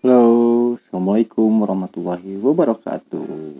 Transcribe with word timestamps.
Halo, 0.00 0.80
Assalamualaikum 0.80 1.60
warahmatullahi 1.60 2.40
wabarakatuh. 2.40 3.52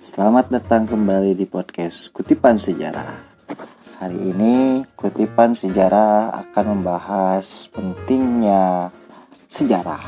Selamat 0.00 0.48
datang 0.48 0.88
kembali 0.88 1.36
di 1.36 1.44
podcast 1.44 2.08
Kutipan 2.08 2.56
Sejarah. 2.56 3.20
Hari 4.00 4.32
ini 4.32 4.80
Kutipan 4.96 5.52
Sejarah 5.52 6.32
akan 6.40 6.80
membahas 6.80 7.68
pentingnya 7.68 8.88
sejarah. 9.44 10.00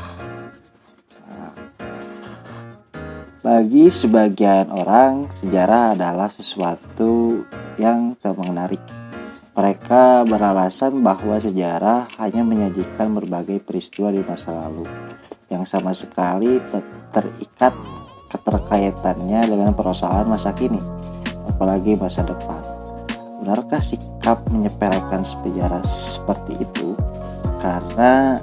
Bagi 3.45 3.85
sebagian 3.93 4.73
orang, 4.73 5.29
sejarah 5.29 5.93
adalah 5.93 6.33
sesuatu 6.33 7.45
yang 7.77 8.17
menarik. 8.33 8.81
Mereka 9.53 10.25
beralasan 10.25 11.05
bahwa 11.05 11.37
sejarah 11.37 12.09
hanya 12.17 12.41
menyajikan 12.41 13.13
berbagai 13.13 13.61
peristiwa 13.61 14.09
di 14.09 14.25
masa 14.25 14.57
lalu 14.57 15.08
yang 15.49 15.65
sama 15.65 15.91
sekali 15.91 16.61
ter 16.69 16.81
terikat 17.09 17.73
keterkaitannya 18.29 19.49
dengan 19.49 19.73
persoalan 19.73 20.29
masa 20.29 20.53
kini, 20.53 20.77
apalagi 21.49 21.97
masa 21.97 22.21
depan. 22.21 22.61
Benarkah 23.41 23.81
sikap 23.81 24.45
menyepelekan 24.53 25.25
sejarah 25.25 25.81
seperti 25.81 26.61
itu? 26.61 26.93
Karena 27.57 28.37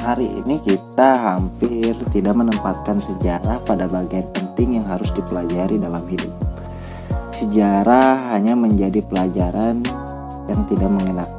hari 0.00 0.26
ini 0.40 0.56
kita 0.64 1.20
hampir 1.20 1.92
tidak 2.10 2.34
menempatkan 2.34 2.96
sejarah 2.98 3.60
pada 3.62 3.84
bagian 3.84 4.24
penting 4.32 4.80
yang 4.80 4.86
harus 4.88 5.12
dipelajari 5.12 5.76
dalam 5.76 6.02
hidup 6.08 6.32
sejarah 7.36 8.32
hanya 8.32 8.56
menjadi 8.56 9.04
pelajaran 9.04 9.84
yang 10.48 10.64
tidak 10.72 10.88
mengenakan 10.88 11.35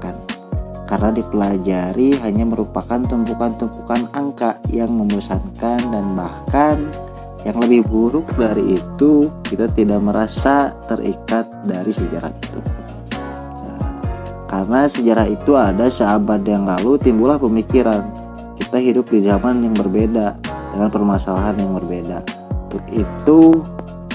karena 0.88 1.12
dipelajari 1.12 2.16
hanya 2.24 2.48
merupakan 2.48 3.04
tumpukan-tumpukan 3.04 4.08
angka 4.16 4.56
yang 4.72 4.90
membosankan 4.96 5.84
dan 5.92 6.06
bahkan 6.16 6.88
yang 7.44 7.60
lebih 7.60 7.84
buruk 7.86 8.26
dari 8.40 8.80
itu 8.80 9.30
kita 9.44 9.68
tidak 9.76 10.00
merasa 10.00 10.72
terikat 10.88 11.44
dari 11.68 11.92
sejarah 11.92 12.32
itu. 12.32 12.60
Nah, 13.68 13.92
karena 14.48 14.88
sejarah 14.88 15.28
itu 15.28 15.54
ada 15.60 15.92
seabad 15.92 16.42
yang 16.48 16.64
lalu 16.64 16.96
timbullah 16.98 17.38
pemikiran 17.38 18.08
kita 18.56 18.80
hidup 18.82 19.12
di 19.12 19.28
zaman 19.28 19.64
yang 19.64 19.76
berbeda 19.76 20.40
dengan 20.74 20.90
permasalahan 20.90 21.56
yang 21.60 21.78
berbeda. 21.78 22.24
Untuk 22.68 22.84
itu 22.96 23.40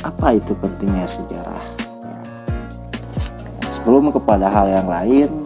apa 0.02 0.34
itu 0.34 0.52
pentingnya 0.58 1.06
sejarah? 1.06 1.62
Sebelum 3.70 4.10
kepada 4.12 4.50
hal 4.50 4.66
yang 4.68 4.88
lain, 4.90 5.41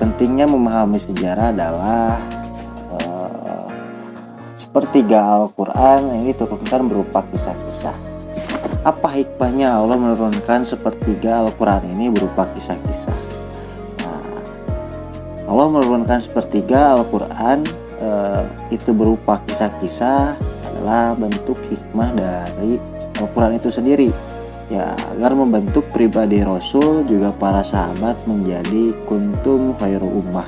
pentingnya 0.00 0.48
memahami 0.48 0.96
sejarah 0.96 1.52
adalah 1.52 2.16
uh, 2.96 3.68
sepertiga 4.56 5.20
Al-Quran 5.20 6.24
ini 6.24 6.32
turunkan 6.32 6.88
berupa 6.88 7.20
kisah-kisah. 7.28 7.92
Apa 8.80 9.12
hikmahnya 9.12 9.76
Allah 9.76 10.00
menurunkan 10.00 10.64
sepertiga 10.64 11.44
Al-Quran 11.44 11.92
ini 11.92 12.08
berupa 12.08 12.48
kisah-kisah? 12.56 13.12
Nah, 14.00 14.24
Allah 15.44 15.68
menurunkan 15.68 16.24
sepertiga 16.24 16.96
Al-Quran 16.96 17.68
uh, 18.00 18.48
itu 18.72 18.96
berupa 18.96 19.36
kisah-kisah 19.44 20.32
adalah 20.64 21.12
bentuk 21.12 21.60
hikmah 21.68 22.16
dari 22.16 22.80
Al-Quran 23.20 23.60
itu 23.60 23.68
sendiri 23.68 24.29
ya 24.70 24.94
agar 25.12 25.34
membentuk 25.34 25.90
pribadi 25.90 26.46
Rasul 26.46 27.02
juga 27.04 27.34
para 27.34 27.66
sahabat 27.66 28.22
menjadi 28.30 28.94
kuntum 29.04 29.74
khairu 29.76 30.06
ummah 30.06 30.46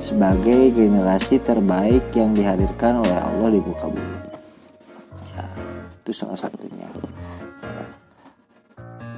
sebagai 0.00 0.72
generasi 0.72 1.36
terbaik 1.44 2.08
yang 2.16 2.32
dihadirkan 2.32 3.04
oleh 3.04 3.20
Allah 3.20 3.48
di 3.52 3.60
muka 3.60 3.86
bumi. 3.92 4.18
Ya, 5.36 5.44
itu 6.00 6.10
salah 6.16 6.40
satunya. 6.40 6.88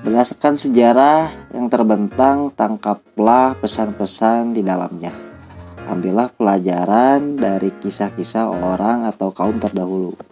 Berdasarkan 0.03 0.59
sejarah 0.59 1.31
yang 1.55 1.71
terbentang 1.71 2.51
tangkaplah 2.51 3.55
pesan-pesan 3.63 4.59
di 4.59 4.67
dalamnya. 4.67 5.15
Ambillah 5.87 6.35
pelajaran 6.35 7.39
dari 7.39 7.71
kisah-kisah 7.71 8.51
orang 8.51 9.07
atau 9.07 9.31
kaum 9.31 9.63
terdahulu 9.63 10.32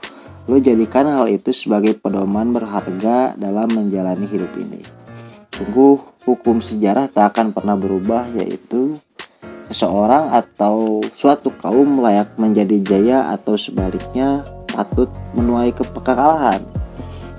Lo 0.51 0.59
jadikan 0.59 1.07
hal 1.07 1.31
itu 1.31 1.55
sebagai 1.55 1.95
pedoman 1.95 2.51
berharga 2.51 3.39
dalam 3.39 3.71
menjalani 3.71 4.27
hidup 4.27 4.51
ini. 4.59 4.83
Sungguh 5.55 6.27
hukum 6.27 6.59
sejarah 6.59 7.07
tak 7.07 7.39
akan 7.39 7.55
pernah 7.55 7.79
berubah 7.79 8.27
yaitu 8.35 8.99
seseorang 9.71 10.35
atau 10.35 11.07
suatu 11.15 11.55
kaum 11.55 12.03
layak 12.03 12.35
menjadi 12.35 12.83
jaya 12.83 13.19
atau 13.31 13.55
sebaliknya 13.55 14.43
patut 14.67 15.07
menuai 15.39 15.71
kekalahan. 15.71 16.67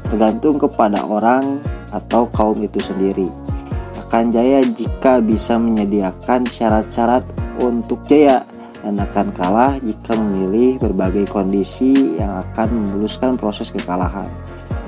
Tergantung 0.08 0.56
kepada 0.56 1.04
orang 1.04 1.60
atau 1.92 2.32
kaum 2.32 2.64
itu 2.64 2.80
sendiri. 2.80 3.28
Akan 4.08 4.32
jaya 4.32 4.64
jika 4.64 5.20
bisa 5.20 5.60
menyediakan 5.60 6.48
syarat-syarat 6.48 7.28
untuk 7.60 8.08
jaya 8.08 8.48
dan 8.82 8.98
akan 8.98 9.30
kalah 9.34 9.78
jika 9.82 10.18
memilih 10.18 10.82
berbagai 10.82 11.30
kondisi 11.30 12.18
yang 12.18 12.42
akan 12.42 12.68
memuluskan 12.70 13.38
proses 13.38 13.70
kekalahan. 13.70 14.30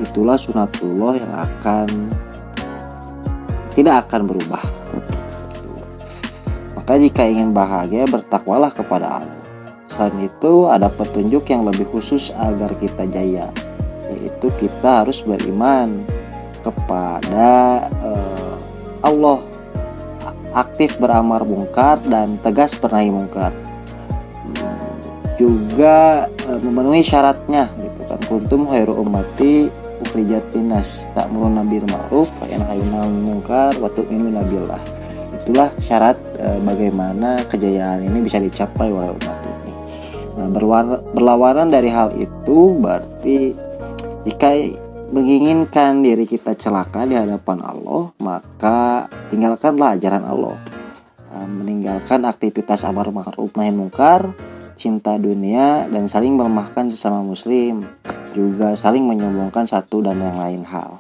Itulah 0.02 0.38
sunatullah 0.38 1.22
yang 1.22 1.34
akan 1.38 1.88
tidak 3.78 4.10
akan 4.10 4.22
berubah. 4.26 4.64
Maka 6.74 7.00
jika 7.00 7.24
ingin 7.24 7.54
bahagia 7.54 8.10
bertakwalah 8.10 8.74
kepada 8.74 9.22
Allah. 9.22 9.40
Selain 9.88 10.26
itu 10.26 10.68
ada 10.74 10.90
petunjuk 10.90 11.46
yang 11.54 11.70
lebih 11.70 11.86
khusus 11.94 12.34
agar 12.34 12.74
kita 12.82 13.06
jaya, 13.14 13.46
yaitu 14.10 14.50
kita 14.58 15.06
harus 15.06 15.22
beriman 15.22 16.02
kepada 16.66 17.86
uh, 18.02 18.58
Allah 19.06 19.46
aktif 20.58 20.98
beramar 20.98 21.46
mungkar 21.46 22.02
dan 22.10 22.42
tegas 22.42 22.74
bernahi 22.78 23.14
mungkar 23.14 23.54
juga 25.40 26.28
e, 26.46 26.52
memenuhi 26.62 27.02
syaratnya 27.02 27.70
gitu 27.82 28.02
kan. 28.06 28.20
Kuntum 28.26 28.70
khairu 28.70 28.98
ummati 28.98 29.70
ukhrijatinas 30.04 31.10
ta'muruna 31.16 31.64
bil 31.64 31.86
ma'ruf 31.88 32.30
wa 32.42 32.46
yanhauna 32.50 33.08
'anil 33.08 33.24
munkar 33.24 33.72
wa 33.80 33.90
tu'minuna 33.92 34.42
billah. 34.46 34.82
Itulah 35.42 35.70
syarat 35.82 36.18
e, 36.38 36.60
bagaimana 36.62 37.44
kejayaan 37.48 38.06
ini 38.06 38.20
bisa 38.24 38.38
dicapai 38.40 38.90
oleh 38.92 39.12
umat 39.12 39.40
ini. 39.44 39.74
Nah 40.34 40.48
berlawanan 41.14 41.70
dari 41.70 41.90
hal 41.94 42.14
itu 42.18 42.78
berarti 42.78 43.54
jika 44.24 44.50
menginginkan 45.14 46.02
diri 46.02 46.26
kita 46.26 46.58
celaka 46.58 47.06
di 47.06 47.14
hadapan 47.14 47.62
Allah 47.62 48.10
maka 48.18 49.06
tinggalkanlah 49.30 49.94
ajaran 49.94 50.26
Allah. 50.26 50.58
Nah, 51.34 51.50
meninggalkan 51.50 52.30
aktivitas 52.30 52.86
amar 52.86 53.10
ma'ruf 53.10 53.58
nahi 53.58 53.74
munkar 53.74 54.34
cinta 54.74 55.16
dunia 55.22 55.86
dan 55.90 56.10
saling 56.10 56.34
melemahkan 56.34 56.90
sesama 56.90 57.22
muslim 57.22 57.86
juga 58.34 58.74
saling 58.74 59.06
menyombongkan 59.06 59.70
satu 59.70 60.02
dan 60.02 60.20
yang 60.20 60.38
lain 60.38 60.64
hal. 60.66 60.98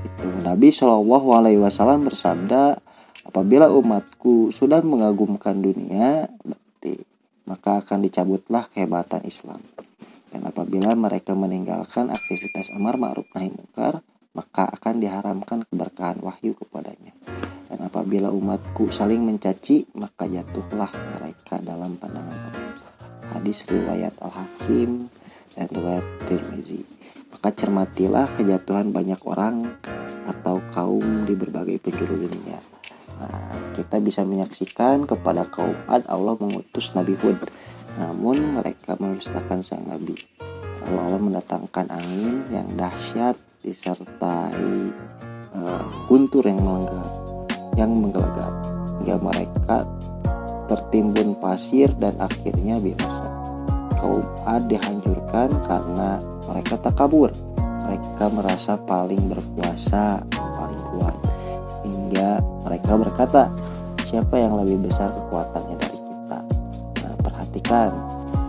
Itu 0.00 0.28
Nabi 0.40 0.72
Shallallahu 0.72 1.28
Alaihi 1.36 1.60
Wasallam 1.60 2.08
bersabda 2.08 2.80
apabila 3.28 3.68
umatku 3.68 4.48
sudah 4.50 4.80
mengagumkan 4.80 5.60
dunia 5.60 6.26
berarti 6.40 7.04
maka 7.44 7.84
akan 7.84 8.08
dicabutlah 8.08 8.64
kehebatan 8.72 9.22
Islam. 9.28 9.60
Dan 10.30 10.46
apabila 10.46 10.94
mereka 10.94 11.34
meninggalkan 11.34 12.08
aktivitas 12.08 12.70
amar 12.78 12.96
ma'ruf 12.96 13.28
nahi 13.36 13.52
munkar 13.52 14.00
maka 14.30 14.70
akan 14.70 15.02
diharamkan 15.02 15.66
keberkahan 15.68 16.22
wahyu 16.22 16.56
kepadanya. 16.56 17.12
Dan 17.68 17.86
apabila 17.86 18.32
umatku 18.32 18.88
saling 18.88 19.20
mencaci 19.20 19.84
maka 19.98 20.24
jatuhlah 20.24 20.90
mereka 21.18 21.60
dalam 21.60 21.98
pandangan 22.00 22.38
Allah 22.50 22.99
hadis 23.34 23.66
riwayat 23.66 24.14
Al-Hakim 24.20 25.06
dan 25.54 25.66
riwayat 25.70 26.06
Tirmizi. 26.26 26.82
Maka 27.30 27.54
cermatilah 27.54 28.26
kejatuhan 28.36 28.90
banyak 28.90 29.20
orang 29.24 29.78
atau 30.26 30.60
kaum 30.74 31.24
di 31.24 31.34
berbagai 31.38 31.78
penjuru 31.80 32.26
dunia. 32.26 32.58
Nah, 33.20 33.72
kita 33.76 34.00
bisa 34.00 34.24
menyaksikan 34.24 35.04
kepada 35.04 35.46
kaum 35.48 35.76
Ad 35.86 36.08
Allah 36.08 36.36
mengutus 36.40 36.92
Nabi 36.96 37.14
Hud. 37.20 37.38
Namun 38.00 38.60
mereka 38.60 38.96
mendustakan 38.98 39.60
sang 39.60 39.86
Nabi. 39.86 40.16
Lalu 40.84 40.96
Allah 40.96 41.20
mendatangkan 41.20 41.86
angin 41.92 42.44
yang 42.48 42.66
dahsyat 42.74 43.36
disertai 43.60 44.72
uh, 45.52 45.84
guntur 46.08 46.40
yang 46.48 46.60
melenggak, 46.64 47.10
yang 47.76 47.92
menggelegak 47.92 48.54
hingga 49.00 49.16
mereka 49.20 49.76
tertimbun 50.70 51.34
pasir 51.42 51.90
dan 51.98 52.14
akhirnya 52.22 52.78
binasa. 52.78 53.26
Kaum 53.98 54.22
Ad 54.46 54.70
dihancurkan 54.70 55.50
karena 55.66 56.22
mereka 56.46 56.78
tak 56.78 56.94
kabur. 56.94 57.34
Mereka 57.90 58.30
merasa 58.30 58.78
paling 58.78 59.18
berkuasa, 59.26 60.22
paling 60.30 60.82
kuat. 60.94 61.18
Hingga 61.82 62.38
mereka 62.62 62.92
berkata, 62.94 63.42
siapa 64.06 64.38
yang 64.38 64.62
lebih 64.62 64.86
besar 64.86 65.10
kekuatannya 65.10 65.74
dari 65.74 65.98
kita? 65.98 66.38
Nah, 67.02 67.14
perhatikan, 67.18 67.90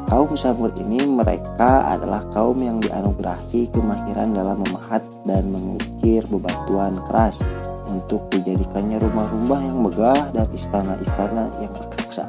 kaum 0.06 0.38
Samud 0.38 0.78
ini 0.78 1.02
mereka 1.10 1.90
adalah 1.90 2.22
kaum 2.30 2.62
yang 2.62 2.78
dianugerahi 2.78 3.74
kemahiran 3.74 4.38
dalam 4.38 4.62
memahat 4.62 5.02
dan 5.26 5.50
mengukir 5.50 6.22
bebatuan 6.30 7.02
keras 7.10 7.42
untuk 7.90 8.30
dijadikannya 8.32 9.02
rumah-rumah 9.04 9.60
yang 9.68 9.78
megah 9.84 10.22
dan 10.32 10.48
istana-istana 10.54 11.50
yang 11.60 11.74
raksasa. 12.12 12.28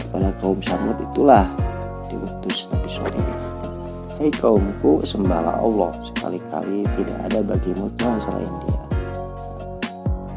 Kepada 0.00 0.32
kaum 0.40 0.60
Samud 0.64 0.96
itulah 1.12 1.44
diutus 2.08 2.64
Nabi 2.72 2.88
Soleh. 2.88 3.28
Hai 4.16 4.32
kaumku, 4.32 5.04
sembahlah 5.04 5.60
Allah, 5.60 5.92
sekali-kali 6.08 6.88
tidak 6.96 7.18
ada 7.28 7.44
bagimu 7.44 7.92
Tuhan 8.00 8.16
selain 8.16 8.52
dia. 8.64 8.80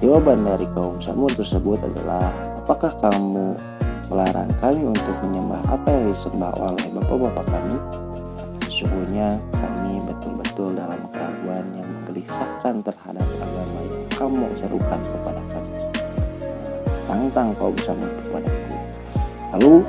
Jawaban 0.03 0.43
dari 0.43 0.67
kaum 0.75 0.99
Samud 0.99 1.31
tersebut 1.39 1.79
adalah, 1.79 2.27
apakah 2.59 2.91
kamu 2.99 3.55
melarang 4.11 4.51
kami 4.59 4.83
untuk 4.83 5.15
menyembah 5.23 5.63
apa 5.71 5.87
yang 5.95 6.11
disembah 6.11 6.51
oleh 6.59 6.87
bapak-bapak 6.99 7.47
kami? 7.47 7.77
Sesungguhnya 8.67 9.39
kami 9.55 10.03
betul-betul 10.03 10.75
dalam 10.75 10.99
keraguan 11.15 11.63
yang 11.79 11.87
menggelisahkan 11.87 12.83
terhadap 12.83 13.23
agama 13.39 13.79
yang 13.87 14.03
kamu 14.11 14.47
serukan 14.59 14.99
kepada 14.99 15.39
kami. 15.55 15.71
Tantang 17.09 17.57
kau 17.57 17.73
bisa 17.73 17.89
kepadaku. 17.97 18.48
Lalu 19.55 19.81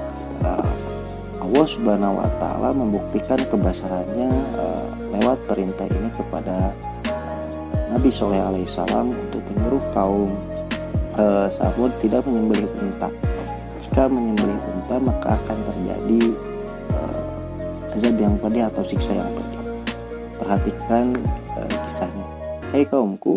uh, 0.44 0.70
Allah 1.40 1.66
Subhanahu 1.66 2.20
wa 2.20 2.30
taala 2.40 2.70
membuktikan 2.72 3.40
kebesarannya 3.40 4.30
uh, 4.56 4.86
lewat 5.12 5.40
perintah 5.44 5.88
ini 5.88 6.08
kepada 6.14 6.72
Nabi 7.90 8.08
Soleh 8.08 8.38
alaihissalam 8.38 9.10
untuk 9.10 9.42
menyuruh 9.50 9.84
kaum 9.90 10.30
uh, 11.18 11.50
Samud 11.50 11.90
tidak 11.98 12.22
menyembelih 12.24 12.70
unta 12.78 13.10
jika 13.90 14.06
menyembelih 14.06 14.54
unta 14.70 14.96
maka 15.02 15.34
akan 15.34 15.58
terjadi 15.74 16.22
uh, 16.94 17.90
azab 17.90 18.16
yang 18.22 18.38
pedih 18.38 18.70
atau 18.70 18.86
siksa 18.86 19.10
yang 19.18 19.26
pedih. 19.34 19.60
Perhatikan 20.38 21.18
uh, 21.58 21.72
kisahnya. 21.82 22.26
Hai 22.70 22.86
kaumku, 22.86 23.34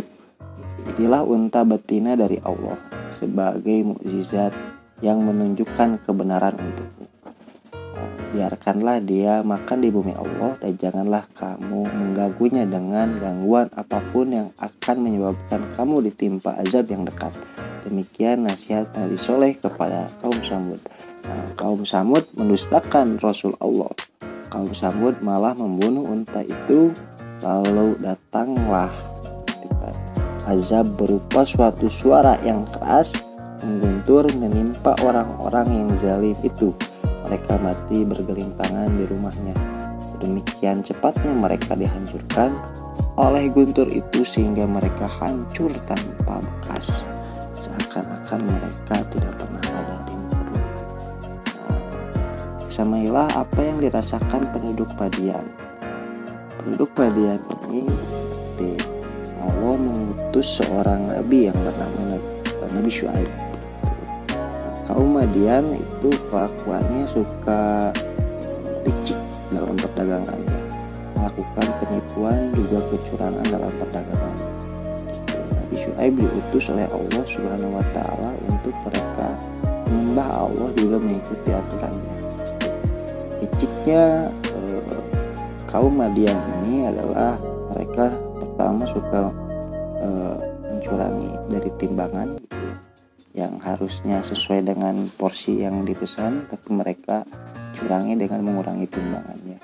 inilah 0.93 1.25
unta 1.25 1.65
betina 1.65 2.13
dari 2.13 2.37
Allah 2.45 2.77
sebagai 3.17 3.81
mukjizat 3.81 4.53
yang 5.03 5.19
menunjukkan 5.19 5.99
kebenaran 6.07 6.55
untukmu. 6.55 7.05
Uh, 7.75 8.09
biarkanlah 8.31 9.03
dia 9.03 9.43
makan 9.43 9.83
di 9.83 9.91
bumi 9.91 10.15
Allah 10.15 10.55
dan 10.63 10.73
janganlah 10.79 11.27
kamu 11.35 11.83
mengganggunya 11.91 12.63
dengan 12.63 13.19
gangguan 13.19 13.67
apa 13.75 13.99
pun 14.15 14.31
yang 14.31 14.49
akan 14.55 14.95
menyebabkan 15.03 15.67
kamu 15.75 16.07
ditimpa 16.07 16.55
azab 16.63 16.87
yang 16.87 17.03
dekat. 17.03 17.35
Demikian 17.83 18.47
nasihat 18.47 18.87
Nabi 18.95 19.19
Soleh 19.19 19.59
kepada 19.59 20.07
kaum 20.23 20.39
Samud. 20.39 20.79
Nah, 21.27 21.51
kaum 21.59 21.83
Samud 21.83 22.23
mendustakan 22.31 23.19
Rasul 23.19 23.59
Allah. 23.59 23.91
Kaum 24.47 24.71
Samud 24.71 25.19
malah 25.19 25.51
membunuh 25.51 26.07
unta 26.07 26.39
itu. 26.47 26.95
Lalu 27.43 27.99
datanglah 27.99 28.87
azab 30.47 30.99
berupa 30.99 31.47
suatu 31.47 31.87
suara 31.87 32.35
yang 32.43 32.67
keras 32.67 33.15
mengguntur 33.63 34.27
menimpa 34.35 34.93
orang-orang 35.01 35.67
yang 35.71 35.89
zalim 36.03 36.35
itu. 36.43 36.75
Mereka 37.23 37.55
mati 37.63 38.03
bergelimpangan 38.03 38.91
di 38.99 39.07
rumahnya. 39.07 39.55
Sedemikian 40.13 40.83
cepatnya 40.83 41.31
mereka 41.31 41.73
dihancurkan 41.73 42.51
oleh 43.15 43.47
guntur 43.49 43.87
itu 43.87 44.27
sehingga 44.27 44.67
mereka 44.67 45.07
hancur 45.07 45.71
tanpa 45.87 46.43
bekas 46.43 47.07
seakan-akan 47.57 48.41
mereka 48.43 49.05
tidak 49.07 49.33
pernah 49.39 49.63
ada 49.63 49.97
di 50.03 50.13
muka 50.17 50.59
Samailah 52.67 53.29
apa 53.37 53.59
yang 53.63 53.79
dirasakan 53.79 54.51
penduduk 54.51 54.91
Padian. 54.99 55.45
Penduduk 56.59 56.91
Padian 56.91 57.39
ini 57.71 57.87
Allah 59.43 59.75
mengutus 59.79 60.59
seorang 60.59 61.07
nabi 61.11 61.47
yang 61.47 61.57
bernama 61.61 62.19
Nabi 62.73 62.89
Shu'aib. 62.89 63.52
Kaum 64.93 65.17
Madian 65.17 65.73
itu 65.73 66.13
kelakuannya 66.29 67.01
suka 67.09 67.89
licik 68.85 69.17
dalam 69.49 69.73
perdagangannya, 69.73 70.59
melakukan 71.17 71.67
penipuan 71.81 72.53
juga 72.53 72.77
kecurangan 72.93 73.45
dalam 73.49 73.73
perdagangan 73.81 74.37
Syuaib 75.73 76.13
diutus 76.15 76.69
oleh 76.69 76.85
Allah 76.85 77.23
Subhanahu 77.25 77.73
wa 77.73 77.85
taala 77.97 78.37
untuk 78.45 78.71
mereka 78.85 79.33
menyembah 79.89 80.29
Allah 80.45 80.69
juga 80.77 80.95
mengikuti 81.01 81.49
aturannya. 81.49 82.15
Iciknya 83.41 84.29
eh, 84.29 85.01
kaum 85.65 85.97
Madian 85.97 86.37
ini 86.61 86.85
adalah 86.85 87.41
mereka 87.73 88.13
pertama 88.37 88.85
suka 88.85 89.33
eh, 90.05 90.37
mencurangi 90.69 91.31
dari 91.49 91.69
timbangan 91.81 92.37
yang 93.33 93.57
harusnya 93.61 94.21
sesuai 94.21 94.65
dengan 94.65 95.09
porsi 95.09 95.65
yang 95.65 95.85
dipesan 95.85 96.47
tapi 96.49 96.69
mereka 96.73 97.25
curangi 97.73 98.13
dengan 98.17 98.45
mengurangi 98.45 98.85
timbangannya. 98.85 99.59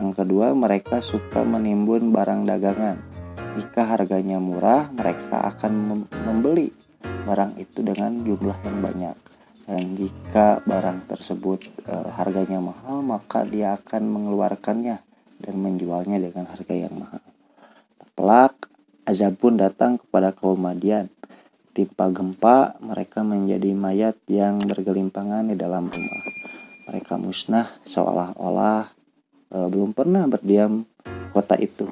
Yang 0.00 0.24
kedua, 0.24 0.56
mereka 0.56 1.04
suka 1.04 1.44
menimbun 1.44 2.08
barang 2.08 2.48
dagangan 2.48 3.10
jika 3.50 3.82
harganya 3.82 4.38
murah, 4.38 4.86
mereka 4.94 5.42
akan 5.50 6.06
membeli 6.22 6.70
barang 7.26 7.58
itu 7.58 7.82
dengan 7.82 8.22
jumlah 8.22 8.58
yang 8.62 8.78
banyak. 8.78 9.16
Dan 9.66 9.98
jika 9.98 10.62
barang 10.62 11.10
tersebut 11.10 11.66
e, 11.82 11.94
harganya 12.14 12.62
mahal, 12.62 13.02
maka 13.02 13.42
dia 13.42 13.74
akan 13.74 14.06
mengeluarkannya 14.06 14.96
dan 15.42 15.54
menjualnya 15.58 16.22
dengan 16.22 16.46
harga 16.46 16.74
yang 16.74 16.94
mahal. 16.94 17.22
Pelak, 18.14 18.70
azab 19.06 19.34
pun 19.38 19.58
datang 19.58 19.98
kepada 19.98 20.30
kaum 20.30 20.58
Madian. 20.58 21.10
Timpa 21.80 22.12
gempa, 22.12 22.76
mereka 22.84 23.24
menjadi 23.24 23.72
mayat 23.72 24.20
yang 24.28 24.60
bergelimpangan 24.60 25.48
di 25.48 25.56
dalam 25.56 25.88
rumah. 25.88 26.22
Mereka 26.92 27.16
musnah 27.16 27.72
seolah-olah 27.88 28.92
e, 29.48 29.56
belum 29.64 29.96
pernah 29.96 30.28
berdiam 30.28 30.84
kota 31.32 31.56
itu. 31.56 31.88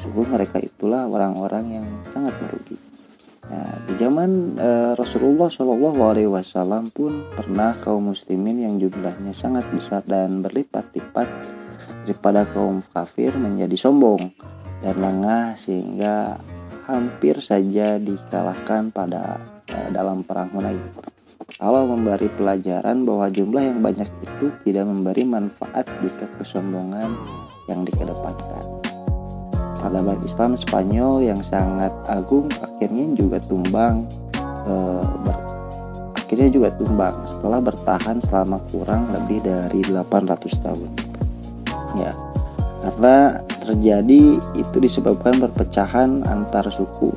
Sungguh 0.00 0.24
mereka 0.24 0.56
itulah 0.56 1.04
orang-orang 1.04 1.68
yang 1.68 1.86
sangat 2.16 2.32
merugi. 2.40 2.80
Nah, 3.46 3.76
di 3.84 3.94
zaman 4.00 4.58
uh, 4.58 4.92
Rasulullah 4.98 5.46
Shallallahu 5.46 6.00
Alaihi 6.02 6.26
Wasallam 6.26 6.90
pun 6.90 7.30
pernah 7.30 7.78
kaum 7.78 8.10
muslimin 8.10 8.64
yang 8.66 8.74
jumlahnya 8.82 9.30
sangat 9.38 9.68
besar 9.70 10.02
dan 10.02 10.42
berlipat-lipat 10.42 11.28
daripada 12.08 12.42
kaum 12.50 12.82
kafir 12.90 13.38
menjadi 13.38 13.78
sombong 13.78 14.34
dan 14.82 14.98
lengah 14.98 15.54
sehingga 15.54 16.42
hampir 16.86 17.42
saja 17.42 17.98
dikalahkan 17.98 18.94
pada 18.94 19.42
uh, 19.74 19.88
dalam 19.90 20.22
perang 20.22 20.50
Hunain. 20.54 20.80
Allah 21.60 21.84
memberi 21.86 22.30
pelajaran 22.32 23.06
bahwa 23.06 23.30
jumlah 23.30 23.62
yang 23.62 23.78
banyak 23.78 24.08
itu 24.22 24.46
tidak 24.66 24.84
memberi 24.88 25.22
manfaat 25.22 25.86
jika 26.02 26.26
kesombongan 26.40 27.12
yang 27.70 27.86
dikedepankan 27.86 28.76
peradaban 29.86 30.18
Islam 30.26 30.52
Spanyol 30.58 31.22
yang 31.22 31.40
sangat 31.46 31.94
agung 32.10 32.50
akhirnya 32.58 33.06
juga 33.14 33.38
tumbang 33.38 34.02
e, 34.66 34.74
ber, 35.22 35.36
akhirnya 36.18 36.50
juga 36.50 36.68
tumbang 36.74 37.14
setelah 37.22 37.62
bertahan 37.62 38.18
selama 38.18 38.58
kurang 38.74 39.06
lebih 39.14 39.46
dari 39.46 39.86
800 39.86 40.66
tahun 40.66 40.90
ya 42.02 42.12
karena 42.82 43.38
terjadi 43.66 44.38
itu 44.54 44.76
disebabkan 44.78 45.42
perpecahan 45.42 46.22
antar 46.24 46.70
suku 46.70 47.10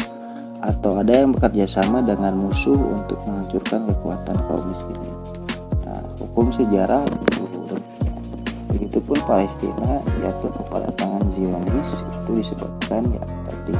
atau 0.60 1.00
ada 1.00 1.24
yang 1.24 1.32
bekerja 1.32 1.70
sama 1.70 2.02
dengan 2.04 2.36
musuh 2.36 2.76
untuk 2.76 3.22
menghancurkan 3.24 3.88
kekuatan 3.94 4.36
kaum 4.50 4.66
muslimin. 4.68 5.16
Nah, 5.88 6.04
hukum 6.20 6.52
sejarah 6.52 7.08
Begitupun 8.70 9.20
Palestina 9.26 10.00
jatuh 10.22 10.50
kepada 10.50 10.94
tangan 10.96 11.26
Zionis 11.34 12.06
itu 12.06 12.32
disebabkan 12.38 13.02
ya 13.12 13.26
tadi 13.46 13.76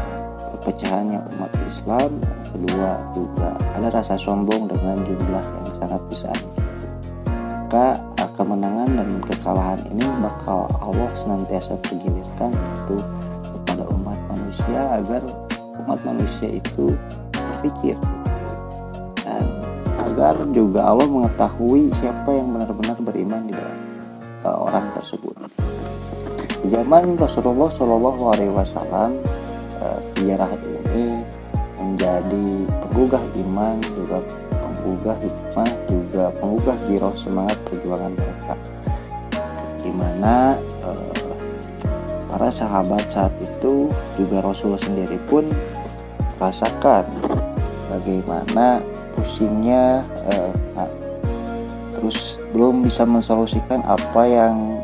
perpecahannya 0.54 1.18
umat 1.34 1.52
Islam 1.64 2.18
kedua 2.52 2.98
juga 3.14 3.54
ada 3.74 3.90
rasa 3.94 4.18
sombong 4.18 4.68
dengan 4.68 5.02
jumlah 5.06 5.46
yang 5.46 5.68
sangat 5.78 6.02
besar 6.10 6.38
maka 7.70 8.02
kemenangan 8.40 8.88
dan 8.96 9.10
kekalahan 9.28 9.84
ini 9.92 10.08
bakal 10.24 10.72
Allah 10.80 11.12
senantiasa 11.20 11.76
pergilirkan 11.84 12.56
itu 12.56 12.96
kepada 13.52 13.84
umat 13.92 14.16
manusia 14.32 14.80
agar 14.96 15.20
umat 15.84 16.00
manusia 16.08 16.48
itu 16.48 16.96
berpikir 17.36 18.00
dan 19.28 19.44
agar 20.08 20.40
juga 20.56 20.88
Allah 20.88 21.04
mengetahui 21.12 21.92
siapa 22.00 22.32
yang 22.32 22.56
benar-benar 22.56 22.96
beriman 23.04 23.44
di 23.44 23.52
dalam 23.52 23.80
uh, 24.48 24.58
orang 24.72 24.88
tersebut. 24.96 25.36
Di 26.64 26.68
zaman 26.72 27.20
Rasulullah 27.20 27.68
Shallallahu 27.76 28.24
Alaihi 28.24 28.56
Wasallam 28.56 29.20
uh, 29.84 30.00
sejarah 30.16 30.56
ini 30.64 31.20
menjadi 31.76 32.48
penggugah 32.88 33.24
iman 33.44 33.76
juga 33.84 34.24
penggugah 34.90 35.22
hikmah 35.22 35.72
juga 35.86 36.26
penggugah 36.42 36.78
giroh 36.90 37.14
semangat 37.14 37.58
perjuangan 37.70 38.10
mereka. 38.18 38.58
Di 39.86 39.92
mana 39.94 40.58
uh, 40.82 41.14
para 42.26 42.50
sahabat 42.50 43.06
saat 43.06 43.30
itu 43.38 43.94
juga 44.18 44.42
Rasul 44.42 44.74
sendiri 44.82 45.22
pun 45.30 45.46
rasakan 46.42 47.06
bagaimana 47.94 48.82
pusingnya 49.14 50.02
uh, 50.26 50.90
terus 51.94 52.42
belum 52.50 52.82
bisa 52.82 53.06
mensolusikan 53.06 53.86
apa 53.86 54.26
yang 54.26 54.82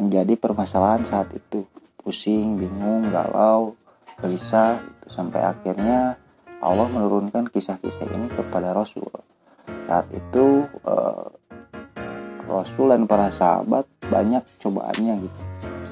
menjadi 0.00 0.32
permasalahan 0.40 1.04
saat 1.04 1.28
itu. 1.36 1.68
Pusing 2.00 2.56
bingung 2.56 3.12
galau 3.12 3.76
gelisah 4.16 4.80
itu 4.80 5.12
sampai 5.12 5.44
akhirnya 5.44 6.16
Allah 6.64 6.88
menurunkan 6.88 7.52
kisah-kisah 7.52 8.08
ini 8.14 8.32
kepada 8.32 8.72
Rasul 8.72 9.25
saat 9.86 10.06
itu 10.10 10.66
uh, 10.82 11.30
Rasul 12.46 12.94
dan 12.94 13.06
para 13.10 13.30
sahabat 13.30 13.86
banyak 14.06 14.42
cobaannya 14.62 15.14
gitu. 15.22 15.42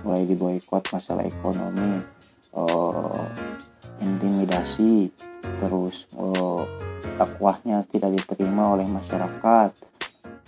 Mulai 0.04 0.22
diboykot 0.28 0.84
masalah 0.92 1.24
ekonomi 1.24 2.02
uh, 2.54 3.24
intimidasi 4.02 5.10
terus 5.62 6.06
uh, 6.18 6.66
dakwahnya 7.16 7.86
tidak 7.90 8.18
diterima 8.18 8.74
oleh 8.74 8.86
masyarakat 8.86 9.70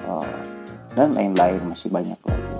uh, 0.07 0.31
dan 0.95 1.15
lain-lain 1.15 1.62
masih 1.67 1.91
banyak 1.91 2.19
lagi. 2.26 2.57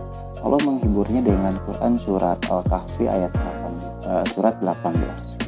Allah 0.47 0.62
menghiburnya 0.62 1.26
dengan 1.26 1.59
Quran 1.66 1.99
surat 1.99 2.38
Al-Kahfi 2.47 3.11
ayat 3.11 3.33
8, 3.35 4.07
uh, 4.07 4.25
surat 4.31 4.55
18 4.62 5.43
di 5.43 5.46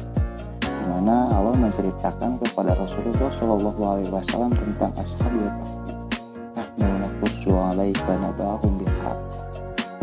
mana 0.99 1.31
Allah 1.31 1.55
menceritakan 1.55 2.43
kepada 2.43 2.75
Rasulullah 2.75 3.31
Shallallahu 3.39 3.81
Alaihi 3.87 4.11
Wasallam 4.11 4.51
tentang 4.51 4.91
ashabul 4.99 5.47
kahfi. 5.47 5.95
Nahnu 6.75 7.07
'alaika 7.55 8.19
nabahum 8.19 8.75
bil 8.75 8.91
haqq. 8.99 9.23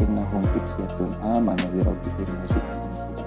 Innahum 0.01 0.41
fityatun 0.57 1.13
amanu 1.21 1.69
bi 1.69 1.85
rabbihim 1.85 2.29
wa 2.33 2.47
zidnahum 2.49 2.93
huda. 2.97 3.25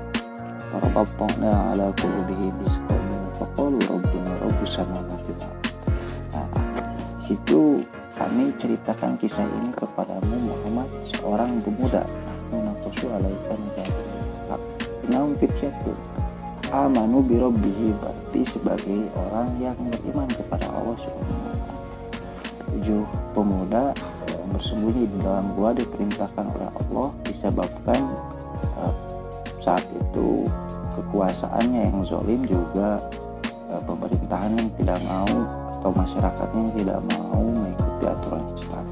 Farabatna 0.74 1.52
'ala 1.70 1.94
qulubihim 2.02 2.58
bisqawmin 2.58 3.24
faqalu 3.38 3.78
rabbuna 3.86 4.34
rabbus 4.42 4.72
samawati 4.74 5.32
wal 5.38 5.54
Nah, 6.34 6.50
situ 7.22 7.86
kami 8.18 8.50
ceritakan 8.58 9.14
kisah 9.22 9.46
ini 9.46 9.70
kepadamu 9.78 10.58
Muhammad 10.58 10.90
seorang 11.06 11.62
pemuda 11.62 12.02
nakusu 12.50 13.14
alaikan 13.14 13.62
Inam 15.06 15.38
fityatun 15.38 16.19
amanu 16.70 17.26
birobbihi 17.26 17.98
berarti 17.98 18.42
sebagai 18.46 19.00
orang 19.18 19.50
yang 19.58 19.78
beriman 19.78 20.30
kepada 20.30 20.66
Allah 20.70 20.98
Subhanahu 20.98 21.58
Tujuh 22.70 23.04
pemuda 23.34 23.92
yang 24.30 24.50
bersembunyi 24.54 25.04
di 25.10 25.18
dalam 25.26 25.52
gua 25.58 25.74
diperintahkan 25.74 26.46
oleh 26.54 26.70
Allah 26.70 27.08
disebabkan 27.26 28.02
uh, 28.78 28.94
saat 29.58 29.84
itu 29.90 30.46
kekuasaannya 30.94 31.90
yang 31.90 32.00
zolim 32.06 32.46
juga 32.46 33.02
uh, 33.74 33.82
pemerintahan 33.90 34.54
yang 34.54 34.70
tidak 34.78 35.00
mau 35.10 35.34
atau 35.80 35.92
masyarakatnya 35.96 36.60
yang 36.62 36.74
tidak 36.78 37.00
mau 37.18 37.42
mengikuti 37.42 38.06
aturan 38.06 38.46
Islam. 38.54 38.86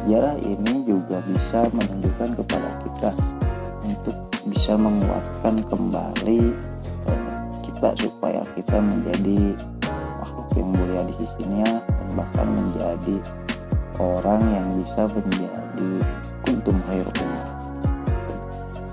Sejarah 0.02 0.35
ini 0.42 0.82
juga 0.82 1.23
bisa 1.30 1.71
menunjukkan 1.71 2.35
kepada 2.42 2.71
kita 2.82 3.11
untuk 3.87 4.18
bisa 4.50 4.75
menguatkan 4.75 5.62
kembali 5.62 6.42
uh, 7.06 7.47
kita 7.62 7.94
supaya 7.94 8.42
kita 8.59 8.82
menjadi 8.82 9.54
makhluk 10.18 10.50
yang 10.59 10.68
mulia 10.75 11.02
di 11.06 11.14
sisinya 11.23 11.78
dan 11.87 12.09
bahkan 12.18 12.50
menjadi 12.50 13.16
orang 14.02 14.42
yang 14.50 14.66
bisa 14.82 15.06
menjadi 15.06 15.90
kuntum 16.42 16.75
khairum 16.90 17.30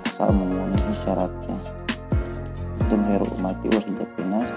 asal 0.05 0.29
memenuhi 0.29 0.93
syaratnya. 1.01 1.57
Kuntum 2.85 3.01
umati 3.33 3.65
warhidat 3.73 4.09
binas 4.13 4.48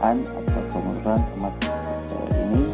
kejayaan 0.00 0.24
atau 0.24 0.62
kemunduran 0.72 1.20
umat 1.36 1.54
ini 2.32 2.64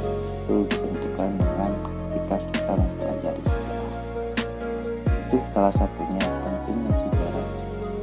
itu 0.47 0.57
ditentukan 0.71 1.31
dengan 1.35 1.71
ketika 1.83 2.37
kita 2.39 2.73
mempelajari 2.79 3.43
sejarah. 3.43 3.95
Itu 5.27 5.37
salah 5.51 5.75
satunya 5.75 6.23
pentingnya 6.23 6.93
sejarah. 6.95 7.47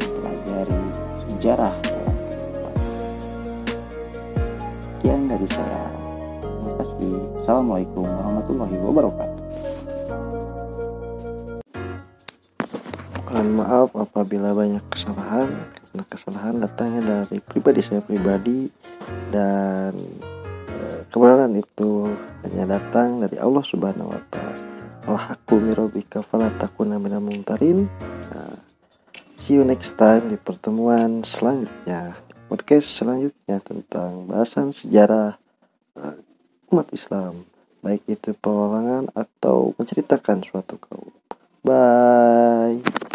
Mempelajari 0.04 0.82
sejarah 1.24 1.74
dalam 1.88 2.16
kehidupan. 2.28 2.74
Sekian 4.92 5.22
dari 5.32 5.48
saya. 5.48 5.84
Terima 6.44 6.72
kasih. 6.84 7.16
Assalamualaikum 7.40 8.04
warahmatullahi 8.04 8.76
wabarakatuh. 8.76 9.42
Mohon 13.34 13.48
maaf 13.56 13.90
apabila 13.96 14.52
banyak 14.52 14.84
kesalahan. 14.92 15.48
Karena 15.80 16.04
kesalahan 16.10 16.56
datangnya 16.58 17.02
dari 17.24 17.38
pribadi 17.40 17.80
saya 17.86 18.02
pribadi 18.02 18.84
dan 19.34 19.94
eh, 20.70 21.02
kebenaran 21.10 21.54
itu 21.58 22.12
hanya 22.46 22.78
datang 22.78 23.22
dari 23.24 23.38
Allah 23.42 23.64
Subhanahu 23.66 24.14
wa 24.14 24.22
taala. 24.30 24.62
Al-haqqu 25.04 25.60
mirobika 25.60 26.24
fala 26.24 26.48
takuna 26.56 26.96
minal 26.96 27.20
mumtarin. 27.20 27.92
Nah, 28.32 28.56
see 29.36 29.60
you 29.60 29.68
next 29.68 30.00
time 30.00 30.32
di 30.32 30.40
pertemuan 30.40 31.28
selanjutnya, 31.28 32.16
podcast 32.48 32.88
selanjutnya 33.04 33.60
tentang 33.60 34.30
bahasan 34.30 34.72
sejarah 34.72 35.36
eh, 36.00 36.18
umat 36.74 36.90
Islam, 36.96 37.46
baik 37.84 38.02
itu 38.10 38.34
perorangan 38.34 39.12
atau 39.14 39.78
menceritakan 39.78 40.42
suatu 40.42 40.80
kaum. 40.82 41.14
Bye. 41.64 43.13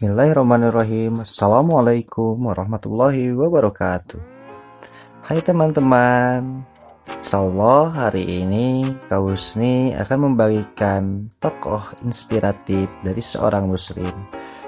Bismillahirrahmanirrahim. 0.00 1.28
Assalamualaikum 1.28 2.32
warahmatullahi 2.48 3.36
wabarakatuh. 3.36 4.16
Hai 5.28 5.44
teman-teman 5.44 6.64
Insyaallah 7.20 8.08
hari 8.08 8.24
ini 8.24 8.96
Kak 9.12 9.20
Husni 9.20 9.92
akan 9.92 10.32
membagikan 10.32 11.28
tokoh 11.36 11.84
inspiratif 12.00 12.88
dari 13.04 13.20
seorang 13.20 13.68
muslim 13.68 14.08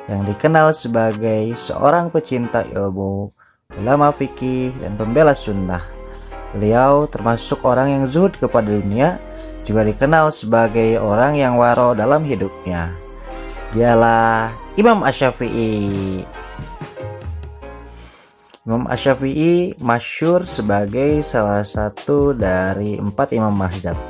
Yang 0.04 0.36
dikenal 0.36 0.68
sebagai 0.76 1.56
seorang 1.56 2.12
pecinta 2.12 2.68
ilmu 2.68 3.32
Ulama 3.80 4.12
fikih 4.12 4.84
dan 4.84 5.00
pembela 5.00 5.32
sunnah. 5.32 5.80
Beliau 6.52 7.08
termasuk 7.08 7.64
orang 7.64 7.88
yang 7.88 8.04
zuhud 8.04 8.36
kepada 8.36 8.68
dunia 8.68 9.16
Juga 9.64 9.80
dikenal 9.80 10.28
sebagai 10.28 11.00
orang 11.00 11.40
yang 11.40 11.56
waro 11.56 11.96
dalam 11.96 12.20
hidupnya. 12.20 12.92
Dialah 13.72 14.61
Imam 14.72 15.04
Ash-Syafi'i 15.04 16.24
Imam 18.64 18.88
Ash-Syafi'i 18.88 19.76
masyur 19.76 20.48
sebagai 20.48 21.20
salah 21.20 21.60
satu 21.60 22.32
dari 22.32 22.96
empat 22.96 23.36
imam 23.36 23.52
mazhab. 23.52 24.00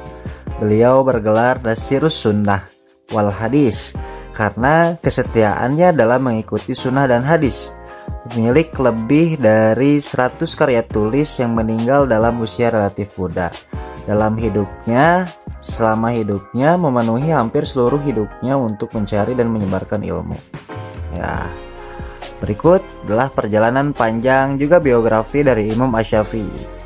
Beliau 0.63 1.03
bergelar 1.03 1.59
Nasirus 1.59 2.15
Sunnah 2.15 2.63
wal 3.11 3.35
Hadis 3.35 3.99
karena 4.39 4.95
kesetiaannya 5.03 5.99
dalam 5.99 6.31
mengikuti 6.31 6.79
sunnah 6.79 7.11
dan 7.11 7.27
hadis. 7.27 7.75
Pemilik 8.31 8.71
lebih 8.71 9.43
dari 9.43 9.99
100 9.99 10.47
karya 10.55 10.87
tulis 10.87 11.43
yang 11.43 11.59
meninggal 11.59 12.07
dalam 12.07 12.39
usia 12.39 12.71
relatif 12.71 13.19
muda. 13.19 13.51
Dalam 14.07 14.39
hidupnya, 14.39 15.27
selama 15.63 16.11
hidupnya 16.11 16.75
memenuhi 16.75 17.31
hampir 17.31 17.65
seluruh 17.65 18.03
hidupnya 18.03 18.59
untuk 18.59 18.93
mencari 18.93 19.33
dan 19.39 19.49
menyebarkan 19.49 20.03
ilmu. 20.03 20.35
Ya, 21.15 21.47
Berikut 22.43 22.83
adalah 23.07 23.31
perjalanan 23.31 23.95
panjang 23.95 24.59
juga 24.59 24.83
biografi 24.83 25.47
dari 25.47 25.71
Imam 25.71 25.95
Ash-Syafi'i. 25.95 26.83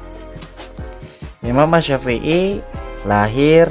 Imam 1.49 1.73
Ash-Syafi'i 1.73 2.61
lahir 3.09 3.65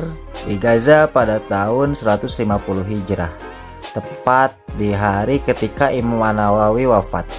di 0.50 0.58
Gaza 0.58 1.06
pada 1.06 1.38
tahun 1.46 1.94
150 1.94 2.26
Hijrah, 2.90 3.30
tepat 3.94 4.58
di 4.82 4.98
hari 4.98 5.38
ketika 5.46 5.94
Imam 5.94 6.26
An-Nawawi 6.26 6.90
wafat. 6.90 7.30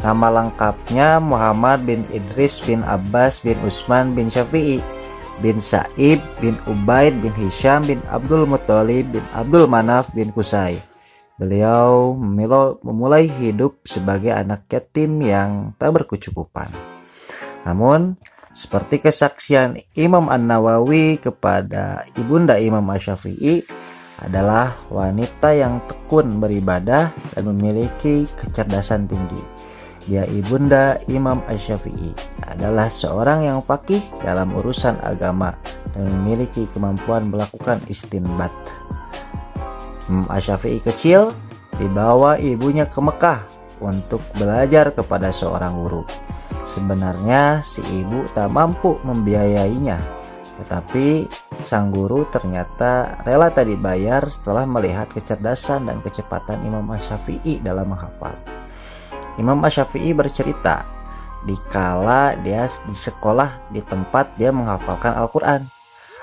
Nama 0.00 0.40
lengkapnya 0.40 1.20
Muhammad 1.20 1.84
bin 1.84 2.08
Idris 2.08 2.64
bin 2.64 2.80
Abbas 2.88 3.44
bin 3.44 3.60
Usman 3.68 4.16
bin 4.16 4.32
Syafi'i 4.32 4.80
bin 5.38 5.62
Sa'ib 5.62 6.18
bin 6.42 6.58
Ubaid 6.66 7.14
bin 7.22 7.34
Hisham 7.38 7.86
bin 7.86 8.02
Abdul 8.10 8.46
Muttalib 8.46 9.10
bin 9.14 9.24
Abdul 9.34 9.70
Manaf 9.70 10.10
bin 10.14 10.34
Kusai. 10.34 10.78
Beliau 11.38 12.18
memulai 12.82 13.30
hidup 13.30 13.78
sebagai 13.86 14.34
anak 14.34 14.66
yatim 14.66 15.22
yang 15.22 15.70
tak 15.78 15.94
berkecukupan. 15.94 16.74
Namun, 17.62 18.18
seperti 18.50 18.98
kesaksian 18.98 19.78
Imam 19.94 20.26
An-Nawawi 20.26 21.22
kepada 21.22 22.02
ibunda 22.18 22.58
Imam 22.58 22.82
Asy-Syafi'i 22.90 23.62
adalah 24.18 24.74
wanita 24.90 25.54
yang 25.54 25.78
tekun 25.86 26.42
beribadah 26.42 27.14
dan 27.14 27.42
memiliki 27.46 28.26
kecerdasan 28.34 29.06
tinggi. 29.06 29.57
Dia 30.08 30.24
ibunda 30.24 30.96
Imam 31.04 31.44
Asy-Syafi'i 31.44 32.16
adalah 32.48 32.88
seorang 32.88 33.44
yang 33.44 33.60
fakih 33.60 34.00
dalam 34.24 34.56
urusan 34.56 34.96
agama 35.04 35.52
dan 35.92 36.08
memiliki 36.08 36.64
kemampuan 36.72 37.28
melakukan 37.28 37.84
istinbat. 37.92 38.50
Imam 40.08 40.24
Asyafi'i 40.32 40.80
kecil 40.80 41.36
dibawa 41.76 42.40
ibunya 42.40 42.88
ke 42.88 42.96
Mekah 43.04 43.44
untuk 43.84 44.24
belajar 44.40 44.96
kepada 44.96 45.28
seorang 45.28 45.76
guru. 45.76 46.02
Sebenarnya 46.64 47.60
si 47.60 47.84
ibu 47.84 48.24
tak 48.32 48.48
mampu 48.48 48.96
membiayainya, 49.04 50.00
tetapi 50.60 51.28
sang 51.60 51.92
guru 51.92 52.24
ternyata 52.32 53.20
rela 53.28 53.52
tadi 53.52 53.76
bayar 53.76 54.24
setelah 54.32 54.64
melihat 54.64 55.12
kecerdasan 55.12 55.92
dan 55.92 56.00
kecepatan 56.00 56.64
Imam 56.64 56.88
Asyafi'i 56.88 57.60
dalam 57.60 57.92
menghafal. 57.92 58.57
Imam 59.38 59.62
Asyafi'i 59.62 60.10
bercerita, 60.12 60.84
dikala 61.46 62.34
dia 62.42 62.66
di 62.66 62.96
sekolah 62.98 63.70
di 63.70 63.80
tempat 63.80 64.34
dia 64.34 64.50
menghafalkan 64.50 65.14
Al-Quran 65.14 65.78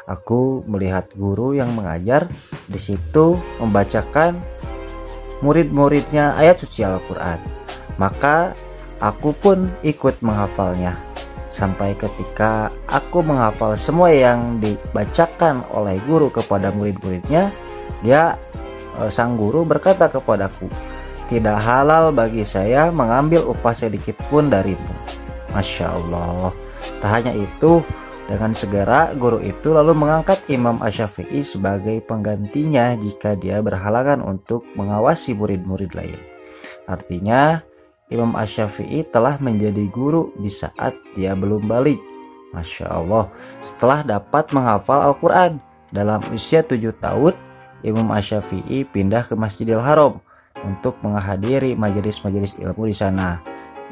Aku 0.05 0.61
melihat 0.69 1.09
guru 1.17 1.57
yang 1.57 1.73
mengajar 1.73 2.29
di 2.69 2.77
situ 2.77 3.41
membacakan 3.57 4.37
murid-muridnya 5.41 6.37
ayat 6.37 6.61
suci 6.61 6.85
Al-Quran. 6.85 7.41
Maka 7.97 8.53
aku 9.01 9.33
pun 9.33 9.73
ikut 9.81 10.21
menghafalnya. 10.21 10.93
Sampai 11.49 11.97
ketika 11.97 12.69
aku 12.85 13.25
menghafal 13.25 13.73
semua 13.73 14.13
yang 14.13 14.61
dibacakan 14.61 15.65
oleh 15.73 15.97
guru 16.05 16.29
kepada 16.29 16.69
murid-muridnya, 16.69 17.49
dia 18.05 18.37
eh, 19.01 19.09
sang 19.09 19.41
guru 19.41 19.65
berkata 19.65 20.05
kepadaku, 20.05 20.69
"Tidak 21.27 21.57
halal 21.57 22.13
bagi 22.13 22.45
saya 22.45 22.89
mengambil 22.93 23.45
upah 23.49 23.73
sedikit 23.73 24.17
pun 24.29 24.49
darimu." 24.49 24.93
Masya 25.55 25.95
Allah. 25.95 26.51
Tak 26.99 27.11
hanya 27.11 27.33
itu, 27.33 27.79
dengan 28.25 28.57
segera, 28.57 29.13
guru 29.13 29.37
itu 29.37 29.69
lalu 29.69 29.93
mengangkat 29.93 30.41
Imam 30.49 30.81
Ash-Syafi'i 30.81 31.45
sebagai 31.45 32.01
penggantinya 32.01 32.97
jika 32.97 33.37
dia 33.37 33.61
berhalangan 33.61 34.25
untuk 34.25 34.65
mengawasi 34.73 35.37
murid-murid 35.37 35.93
lain. 35.93 36.17
Artinya, 36.89 37.61
Imam 38.09 38.33
Ash-Syafi'i 38.33 39.05
telah 39.05 39.37
menjadi 39.37 39.85
guru 39.93 40.33
di 40.41 40.49
saat 40.49 40.97
dia 41.13 41.37
belum 41.37 41.69
balik. 41.69 42.01
Masya 42.49 42.89
Allah, 42.89 43.29
setelah 43.61 44.01
dapat 44.01 44.49
menghafal 44.57 45.05
Al-Quran 45.05 45.61
dalam 45.93 46.25
usia 46.33 46.65
tujuh 46.65 46.97
tahun, 46.97 47.37
Imam 47.85 48.09
Ash-Syafi'i 48.09 48.89
pindah 48.89 49.21
ke 49.21 49.37
Masjidil 49.37 49.85
Haram 49.85 50.24
untuk 50.65 50.97
menghadiri 51.05 51.77
majelis-majelis 51.77 52.57
ilmu 52.57 52.89
di 52.89 52.95
sana. 52.97 53.39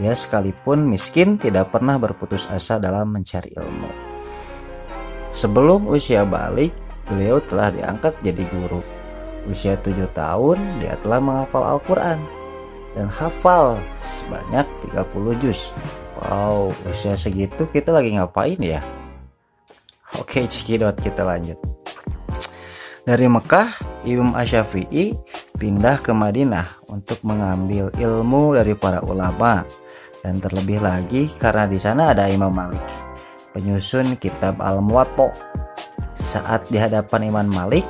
Dia 0.01 0.17
sekalipun 0.17 0.89
miskin 0.89 1.37
tidak 1.37 1.69
pernah 1.69 2.01
berputus 2.01 2.49
asa 2.49 2.81
dalam 2.81 3.13
mencari 3.13 3.53
ilmu. 3.53 3.91
Sebelum 5.29 5.85
usia 5.85 6.25
balik, 6.25 6.73
beliau 7.05 7.37
telah 7.45 7.69
diangkat 7.69 8.17
jadi 8.25 8.41
guru. 8.49 8.81
Usia 9.45 9.77
tujuh 9.77 10.09
tahun, 10.17 10.57
dia 10.81 10.97
telah 11.05 11.21
menghafal 11.21 11.77
Al-Quran 11.77 12.17
dan 12.93 13.09
hafal 13.09 13.81
sebanyak 13.97 14.65
30 14.93 15.41
juz. 15.41 15.73
Wow, 16.21 16.71
usia 16.85 17.17
segitu 17.17 17.65
kita 17.69 17.89
lagi 17.91 18.15
ngapain 18.15 18.57
ya? 18.61 18.81
Oke, 20.21 20.45
cikidot 20.45 20.95
kita 21.01 21.25
lanjut. 21.25 21.57
Dari 23.03 23.27
Mekah, 23.27 23.67
Imam 24.07 24.31
Ash-Syafi'i 24.37 25.17
pindah 25.63 26.03
ke 26.03 26.11
Madinah 26.11 26.91
untuk 26.91 27.23
mengambil 27.23 27.87
ilmu 27.95 28.51
dari 28.51 28.75
para 28.75 28.99
ulama 28.99 29.63
dan 30.19 30.43
terlebih 30.43 30.83
lagi 30.83 31.31
karena 31.39 31.63
di 31.71 31.79
sana 31.79 32.11
ada 32.11 32.27
Imam 32.27 32.51
Malik 32.51 32.83
penyusun 33.55 34.19
kitab 34.19 34.59
Al-Muwatta. 34.59 35.31
Saat 36.19 36.67
di 36.67 36.75
hadapan 36.75 37.31
Imam 37.31 37.47
Malik, 37.47 37.87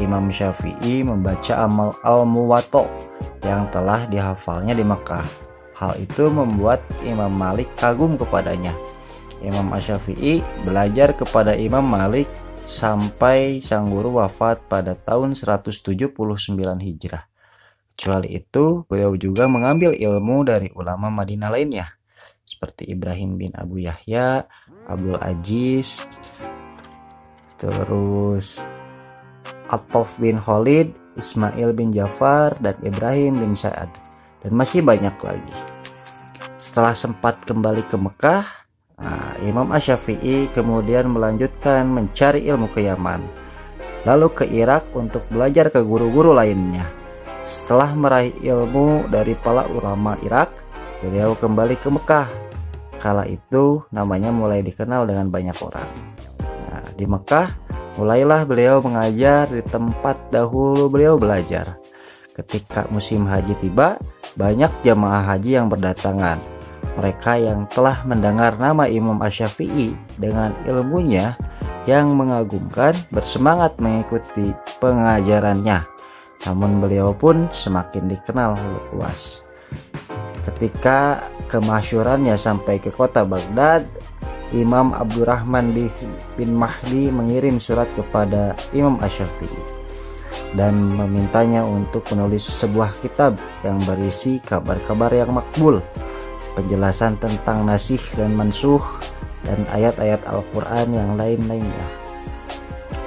Imam 0.00 0.32
Syafi'i 0.32 1.04
membaca 1.04 1.60
amal 1.60 1.92
Al-Muwatta 2.00 2.88
yang 3.44 3.68
telah 3.68 4.08
dihafalnya 4.08 4.72
di 4.72 4.80
Mekah. 4.80 5.28
Hal 5.76 6.00
itu 6.00 6.32
membuat 6.32 6.80
Imam 7.04 7.28
Malik 7.36 7.68
kagum 7.76 8.16
kepadanya. 8.16 8.72
Imam 9.44 9.68
Asy-Syafi'i 9.76 10.40
belajar 10.64 11.12
kepada 11.12 11.52
Imam 11.52 11.84
Malik 11.84 12.32
sampai 12.70 13.58
sang 13.58 13.90
guru 13.90 14.22
wafat 14.22 14.62
pada 14.70 14.94
tahun 14.94 15.34
179 15.34 16.14
Hijrah. 16.78 17.26
Kecuali 17.98 18.38
itu, 18.38 18.86
beliau 18.86 19.18
juga 19.18 19.50
mengambil 19.50 19.90
ilmu 19.98 20.46
dari 20.46 20.70
ulama 20.78 21.10
Madinah 21.10 21.50
lainnya, 21.50 21.98
seperti 22.46 22.86
Ibrahim 22.86 23.34
bin 23.34 23.50
Abu 23.58 23.82
Yahya, 23.82 24.46
Abdul 24.90 25.18
Aziz 25.22 26.02
terus 27.60 28.58
Atof 29.70 30.18
bin 30.18 30.42
Khalid 30.42 30.90
Ismail 31.14 31.70
bin 31.76 31.94
Jafar 31.94 32.58
dan 32.58 32.74
Ibrahim 32.82 33.38
bin 33.38 33.52
Sa'ad 33.54 33.92
dan 34.42 34.52
masih 34.56 34.82
banyak 34.82 35.14
lagi 35.20 35.56
setelah 36.56 36.96
sempat 36.96 37.38
kembali 37.46 37.86
ke 37.86 37.94
Mekah 37.94 38.59
nah, 39.00 39.34
Imam 39.42 39.72
Ash-Syafi'i 39.72 40.52
kemudian 40.52 41.10
melanjutkan 41.10 41.88
mencari 41.88 42.46
ilmu 42.46 42.70
ke 42.70 42.84
Yaman 42.84 43.24
lalu 44.04 44.28
ke 44.32 44.44
Irak 44.48 44.92
untuk 44.96 45.24
belajar 45.32 45.72
ke 45.72 45.80
guru-guru 45.82 46.36
lainnya 46.36 46.86
setelah 47.48 47.90
meraih 47.96 48.36
ilmu 48.44 49.10
dari 49.10 49.34
para 49.34 49.66
ulama 49.66 50.20
Irak 50.22 50.52
beliau 51.00 51.34
kembali 51.34 51.76
ke 51.80 51.88
Mekah 51.88 52.50
Kala 53.00 53.24
itu 53.24 53.80
namanya 53.88 54.28
mulai 54.28 54.60
dikenal 54.60 55.08
dengan 55.08 55.32
banyak 55.32 55.56
orang. 55.64 55.88
Nah, 56.68 56.84
di 56.92 57.08
Mekah 57.08 57.48
mulailah 57.96 58.44
beliau 58.44 58.84
mengajar 58.84 59.48
di 59.48 59.64
tempat 59.64 60.28
dahulu 60.28 60.92
beliau 60.92 61.16
belajar. 61.16 61.80
Ketika 62.36 62.84
musim 62.92 63.24
haji 63.24 63.56
tiba, 63.56 63.96
banyak 64.36 64.84
jamaah 64.84 65.32
haji 65.32 65.56
yang 65.56 65.72
berdatangan. 65.72 66.44
Mereka 67.00 67.40
yang 67.40 67.64
telah 67.72 68.04
mendengar 68.04 68.60
nama 68.60 68.84
Imam 68.84 69.16
Asyafi'i 69.24 69.96
dengan 70.20 70.52
ilmunya 70.68 71.32
yang 71.88 72.12
mengagumkan 72.12 72.92
bersemangat 73.08 73.80
mengikuti 73.80 74.52
pengajarannya. 74.84 75.88
Namun 76.44 76.84
beliau 76.84 77.16
pun 77.16 77.48
semakin 77.48 78.04
dikenal 78.04 78.52
luas. 78.92 79.48
Ketika 80.44 81.24
kemasyurannya 81.48 82.36
sampai 82.36 82.76
ke 82.76 82.92
kota 82.92 83.24
Baghdad, 83.24 83.88
Imam 84.52 84.92
Abdurrahman 84.92 85.72
bin 86.36 86.50
Mahdi 86.52 87.08
mengirim 87.08 87.56
surat 87.56 87.88
kepada 87.96 88.52
Imam 88.76 89.00
Asyafi'i 89.00 89.80
dan 90.52 90.76
memintanya 90.76 91.62
untuk 91.62 92.04
menulis 92.10 92.42
sebuah 92.42 92.90
kitab 93.00 93.38
yang 93.62 93.78
berisi 93.86 94.42
kabar-kabar 94.42 95.14
yang 95.14 95.30
makbul, 95.30 95.78
penjelasan 96.60 97.16
tentang 97.16 97.64
nasih 97.64 98.00
dan 98.20 98.36
mansuh, 98.36 98.84
dan 99.48 99.64
ayat-ayat 99.72 100.20
Al-Quran 100.28 100.92
yang 100.92 101.10
lain-lainnya. 101.16 101.86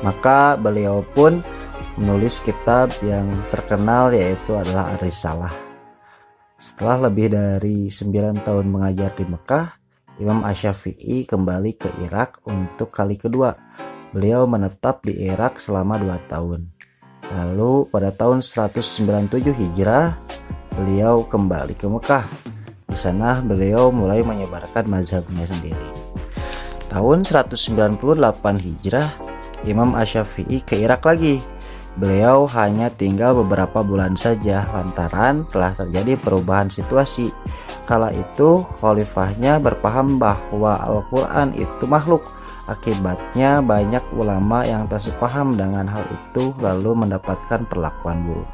Maka 0.02 0.58
beliau 0.58 1.06
pun 1.13 1.46
menulis 1.96 2.42
kitab 2.42 2.89
yang 3.06 3.30
terkenal 3.54 4.10
yaitu 4.10 4.58
adalah 4.58 4.98
Ar-Risalah. 4.98 5.54
Setelah 6.58 7.08
lebih 7.08 7.30
dari 7.30 7.94
9 7.94 8.42
tahun 8.42 8.66
mengajar 8.66 9.13
di 9.13 9.26
Mekah, 9.30 9.78
Imam 10.18 10.42
Asyafi'i 10.42 11.26
kembali 11.30 11.72
ke 11.78 11.89
Irak 12.02 12.42
untuk 12.50 12.89
kali 12.89 13.20
kedua. 13.20 13.54
Beliau 14.13 14.46
menetap 14.46 15.06
di 15.06 15.26
Irak 15.26 15.62
selama 15.62 16.02
2 16.02 16.18
tahun. 16.30 16.70
Lalu 17.34 17.89
pada 17.89 18.13
tahun 18.13 18.46
197 18.46 19.54
Hijrah, 19.54 20.13
beliau 20.78 21.26
kembali 21.26 21.74
ke 21.74 21.88
Mekah. 21.89 22.53
Di 22.93 22.97
sana 23.01 23.41
beliau 23.41 23.89
mulai 23.89 24.21
menyebarkan 24.21 24.86
mazhabnya 24.86 25.49
sendiri. 25.49 25.89
Tahun 26.93 27.25
198 27.25 27.97
Hijrah, 28.62 29.10
Imam 29.65 29.97
Asyafi'i 29.97 30.62
ke 30.62 30.77
Irak 30.77 31.01
lagi. 31.10 31.41
Beliau 31.97 32.45
hanya 32.53 32.93
tinggal 32.93 33.34
beberapa 33.41 33.82
bulan 33.82 34.13
saja 34.13 34.62
lantaran 34.69 35.49
telah 35.49 35.73
terjadi 35.73 36.21
perubahan 36.21 36.69
situasi. 36.69 37.34
Kala 37.89 38.13
itu, 38.13 38.62
khalifahnya 38.77 39.58
berpaham 39.58 40.21
bahwa 40.21 40.77
Al-Quran 40.77 41.58
itu 41.58 41.89
makhluk 41.89 42.21
Akibatnya 42.63 43.60
banyak 43.60 44.15
ulama 44.15 44.63
yang 44.63 44.88
tak 44.88 45.03
sepaham 45.03 45.51
dengan 45.51 45.84
hal 45.84 46.08
itu 46.08 46.56
lalu 46.63 46.95
mendapatkan 46.95 47.67
perlakuan 47.67 48.23
buruk. 48.23 48.47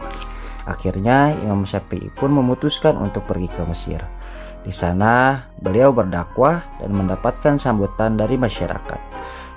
Akhirnya 0.65 1.37
Imam 1.45 1.61
Syafi'i 1.61 2.09
pun 2.17 2.33
memutuskan 2.33 2.97
untuk 2.97 3.29
pergi 3.29 3.53
ke 3.53 3.61
Mesir. 3.69 4.01
Di 4.59 4.75
sana 4.75 5.47
beliau 5.55 5.95
berdakwah 5.95 6.79
dan 6.83 6.91
mendapatkan 6.91 7.55
sambutan 7.55 8.19
dari 8.19 8.35
masyarakat. 8.35 9.01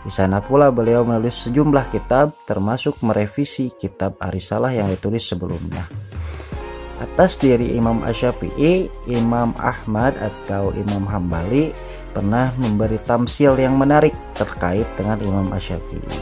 Di 0.03 0.11
sana 0.11 0.43
pula 0.43 0.75
beliau 0.75 1.07
menulis 1.07 1.47
sejumlah 1.47 1.95
kitab 1.95 2.35
termasuk 2.43 2.99
merevisi 3.07 3.71
kitab 3.71 4.19
Arisalah 4.19 4.75
yang 4.75 4.91
ditulis 4.91 5.23
sebelumnya. 5.23 5.87
Atas 7.03 7.39
diri 7.43 7.75
Imam 7.75 8.07
Asyafi'i, 8.07 8.87
Imam 9.11 9.55
Ahmad 9.59 10.15
atau 10.23 10.71
Imam 10.75 11.03
Hambali 11.07 11.75
pernah 12.15 12.55
memberi 12.59 12.99
tamsil 13.03 13.59
yang 13.59 13.75
menarik 13.75 14.15
terkait 14.39 14.87
dengan 14.95 15.19
Imam 15.19 15.51
Asyafi'i. 15.51 16.19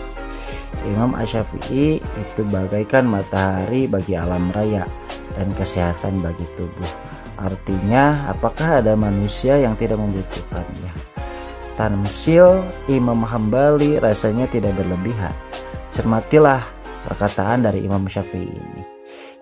Imam 0.89 1.13
Asyafi'i 1.17 2.01
itu 2.01 2.41
bagaikan 2.49 3.05
matahari 3.05 3.85
bagi 3.85 4.17
alam 4.17 4.49
raya 4.53 4.89
dan 5.37 5.53
kesehatan 5.53 6.25
bagi 6.25 6.49
tubuh. 6.57 7.20
Artinya, 7.41 8.29
apakah 8.29 8.85
ada 8.85 8.93
manusia 8.93 9.57
yang 9.57 9.73
tidak 9.73 9.97
membutuhkannya? 9.97 10.93
Tamsil 11.81 12.61
Imam 12.93 13.25
Hambali 13.25 13.97
rasanya 13.97 14.45
tidak 14.45 14.77
berlebihan. 14.77 15.33
Cermatilah 15.89 16.61
perkataan 17.09 17.65
dari 17.65 17.81
Imam 17.81 18.05
Syafi'i 18.05 18.45
ini. 18.45 18.83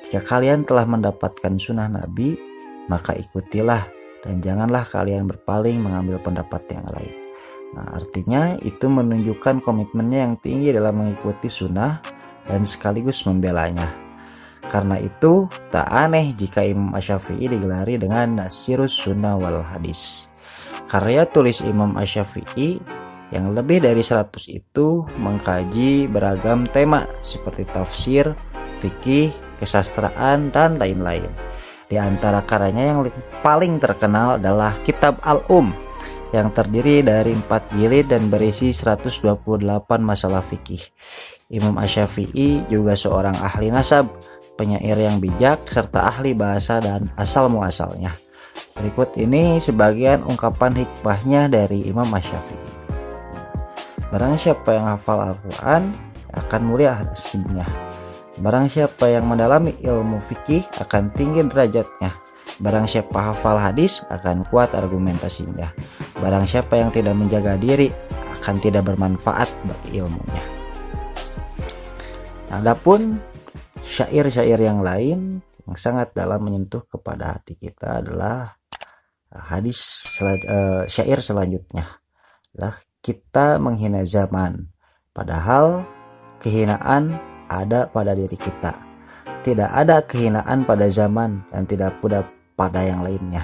Jika 0.06 0.22
kalian 0.22 0.62
telah 0.62 0.86
mendapatkan 0.86 1.58
sunnah 1.58 1.90
Nabi, 1.90 2.38
maka 2.86 3.18
ikutilah 3.18 3.90
dan 4.22 4.38
janganlah 4.38 4.86
kalian 4.86 5.26
berpaling 5.26 5.82
mengambil 5.82 6.22
pendapat 6.22 6.62
yang 6.70 6.86
lain. 6.94 7.14
Nah, 7.74 7.98
artinya 7.98 8.56
itu 8.62 8.86
menunjukkan 8.88 9.60
komitmennya 9.60 10.24
yang 10.24 10.34
tinggi 10.40 10.72
dalam 10.72 11.04
mengikuti 11.04 11.50
sunnah 11.52 12.00
dan 12.48 12.64
sekaligus 12.64 13.26
membelanya. 13.28 14.07
Karena 14.66 14.98
itu, 14.98 15.46
tak 15.70 15.86
aneh 15.86 16.34
jika 16.34 16.66
Imam 16.66 16.90
Asyafi'i 16.92 17.46
digelari 17.46 17.96
dengan 17.96 18.42
Nasirus 18.42 18.92
Sunnah 18.92 19.38
wal 19.38 19.62
Hadis. 19.62 20.26
Karya 20.90 21.28
tulis 21.30 21.62
Imam 21.62 21.94
Asyafi'i 21.94 22.80
yang 23.30 23.52
lebih 23.52 23.84
dari 23.84 24.00
100 24.00 24.32
itu 24.48 25.04
mengkaji 25.20 26.08
beragam 26.08 26.64
tema 26.68 27.04
seperti 27.20 27.68
tafsir, 27.68 28.32
fikih, 28.80 29.32
kesastraan, 29.60 30.48
dan 30.48 30.80
lain-lain. 30.80 31.28
Di 31.88 31.96
antara 31.96 32.44
karyanya 32.44 32.92
yang 32.92 33.00
paling 33.40 33.80
terkenal 33.80 34.36
adalah 34.36 34.76
Kitab 34.84 35.20
Al-Um 35.24 35.72
yang 36.32 36.52
terdiri 36.52 37.00
dari 37.00 37.32
empat 37.32 37.72
jilid 37.72 38.12
dan 38.12 38.28
berisi 38.28 38.76
128 38.76 39.64
masalah 40.00 40.44
fikih. 40.44 40.80
Imam 41.48 41.80
Asyafi'i 41.80 42.68
juga 42.68 42.92
seorang 42.92 43.32
ahli 43.40 43.72
nasab, 43.72 44.12
penyair 44.58 44.98
yang 44.98 45.22
bijak, 45.22 45.62
serta 45.70 46.10
ahli 46.10 46.34
bahasa 46.34 46.82
dan 46.82 47.14
asal 47.14 47.46
muasalnya. 47.46 48.10
Berikut 48.74 49.14
ini 49.14 49.62
sebagian 49.62 50.26
ungkapan 50.26 50.74
hikmahnya 50.82 51.46
dari 51.46 51.86
Imam 51.86 52.10
Asyafi'i. 52.10 52.74
Barang 54.10 54.34
siapa 54.34 54.74
yang 54.74 54.90
hafal 54.98 55.30
Al-Quran 55.30 55.94
akan 56.34 56.60
mulia 56.66 57.06
nasibnya 57.06 57.68
Barang 58.38 58.70
siapa 58.70 59.10
yang 59.10 59.26
mendalami 59.26 59.74
ilmu 59.82 60.22
fikih 60.22 60.62
akan 60.78 61.10
tinggi 61.10 61.42
derajatnya. 61.42 62.14
Barang 62.62 62.86
siapa 62.86 63.34
hafal 63.34 63.58
hadis 63.58 64.06
akan 64.14 64.46
kuat 64.46 64.78
argumentasinya. 64.78 65.74
Barang 66.22 66.46
siapa 66.46 66.78
yang 66.78 66.94
tidak 66.94 67.18
menjaga 67.18 67.58
diri 67.58 67.90
akan 68.38 68.62
tidak 68.62 68.86
bermanfaat 68.86 69.50
bagi 69.66 69.98
ilmunya. 69.98 70.44
Adapun 72.54 73.18
syair-syair 73.88 74.60
yang 74.60 74.84
lain 74.84 75.40
yang 75.64 75.76
sangat 75.80 76.12
dalam 76.12 76.44
menyentuh 76.44 76.84
kepada 76.84 77.40
hati 77.40 77.56
kita 77.56 78.04
adalah 78.04 78.52
hadis 79.32 79.80
uh, 80.20 80.84
syair 80.84 81.24
selanjutnya 81.24 81.88
adalah 82.52 82.76
kita 83.00 83.56
menghina 83.56 84.04
zaman 84.04 84.68
padahal 85.16 85.88
kehinaan 86.38 87.18
ada 87.48 87.88
pada 87.88 88.12
diri 88.12 88.36
kita. 88.36 88.76
Tidak 89.42 89.70
ada 89.70 90.04
kehinaan 90.04 90.68
pada 90.68 90.86
zaman 90.92 91.48
dan 91.48 91.64
tidak 91.64 91.98
pula 92.04 92.22
pada 92.54 92.84
yang 92.84 93.00
lainnya. 93.00 93.42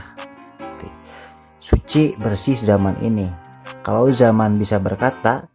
Suci 1.57 2.13
bersih 2.21 2.61
zaman 2.61 3.01
ini. 3.01 3.25
Kalau 3.81 4.13
zaman 4.13 4.61
bisa 4.61 4.77
berkata, 4.77 5.49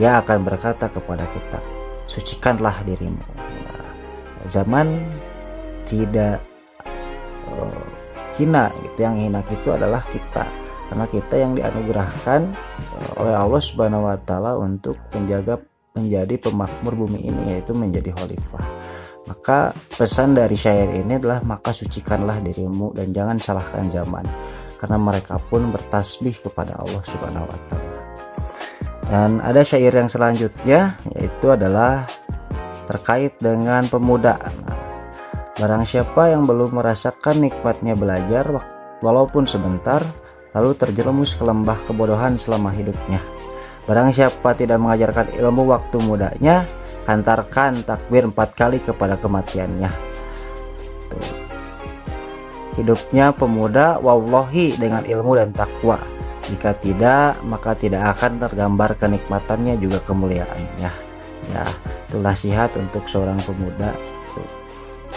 ya, 0.00 0.24
akan 0.24 0.40
berkata 0.40 0.88
kepada 0.88 1.28
kita, 1.28 1.60
sucikanlah 2.08 2.80
dirimu. 2.88 3.57
Zaman 4.46 5.02
tidak 5.88 6.38
uh, 7.48 7.86
hina, 8.38 8.70
gitu. 8.84 8.98
Yang 9.02 9.16
hina 9.26 9.40
itu 9.48 9.68
adalah 9.74 10.02
kita 10.06 10.46
karena 10.88 11.04
kita 11.04 11.34
yang 11.36 11.52
dianugerahkan 11.52 12.48
eh, 12.96 13.20
oleh 13.20 13.36
Allah 13.36 13.60
Subhanahu 13.60 14.08
wa 14.08 14.16
taala 14.24 14.56
untuk 14.56 14.96
menjaga 15.12 15.60
menjadi 15.92 16.48
pemakmur 16.48 16.96
bumi 16.96 17.28
ini 17.28 17.42
yaitu 17.52 17.76
menjadi 17.76 18.16
khalifah 18.16 18.64
maka 19.28 19.76
pesan 19.92 20.32
dari 20.32 20.56
syair 20.56 20.88
ini 20.96 21.20
adalah 21.20 21.44
maka 21.44 21.76
sucikanlah 21.76 22.40
dirimu 22.40 22.96
dan 22.96 23.12
jangan 23.12 23.36
salahkan 23.36 23.84
zaman 23.92 24.24
karena 24.80 24.96
mereka 24.96 25.36
pun 25.36 25.68
bertasbih 25.68 26.32
kepada 26.48 26.80
Allah 26.80 27.02
Subhanahu 27.04 27.44
wa 27.44 27.58
taala. 27.68 28.00
Dan 29.08 29.30
ada 29.44 29.60
syair 29.60 29.92
yang 29.92 30.08
selanjutnya 30.08 30.96
yaitu 31.12 31.46
adalah 31.52 32.08
terkait 32.88 33.36
dengan 33.36 33.84
pemuda. 33.84 34.40
barang 35.60 35.84
siapa 35.84 36.32
yang 36.32 36.48
belum 36.48 36.80
merasakan 36.80 37.44
nikmatnya 37.44 37.92
belajar 37.98 38.48
walaupun 39.04 39.44
sebentar 39.44 40.00
lalu 40.56 40.72
terjerumus 40.72 41.36
ke 41.36 41.44
lembah 41.44 41.76
kebodohan 41.84 42.40
selama 42.40 42.72
hidupnya 42.72 43.20
Barang 43.88 44.12
siapa 44.12 44.52
tidak 44.52 44.84
mengajarkan 44.84 45.32
ilmu 45.32 45.72
waktu 45.72 45.96
mudanya, 46.04 46.68
hantarkan 47.08 47.80
takbir 47.88 48.28
empat 48.28 48.52
kali 48.52 48.84
kepada 48.84 49.16
kematiannya. 49.16 49.88
Tuh. 51.08 51.28
Hidupnya 52.76 53.32
pemuda 53.32 53.96
wallahi 53.96 54.76
dengan 54.76 55.08
ilmu 55.08 55.40
dan 55.40 55.56
takwa. 55.56 55.96
Jika 56.52 56.76
tidak, 56.76 57.40
maka 57.48 57.72
tidak 57.80 58.12
akan 58.12 58.36
tergambar 58.44 58.92
kenikmatannya 59.00 59.80
juga 59.80 60.04
kemuliaannya. 60.04 61.07
Ya, 61.48 61.64
itu 62.08 62.20
nasihat 62.20 62.70
untuk 62.76 63.08
seorang 63.08 63.40
pemuda. 63.42 63.92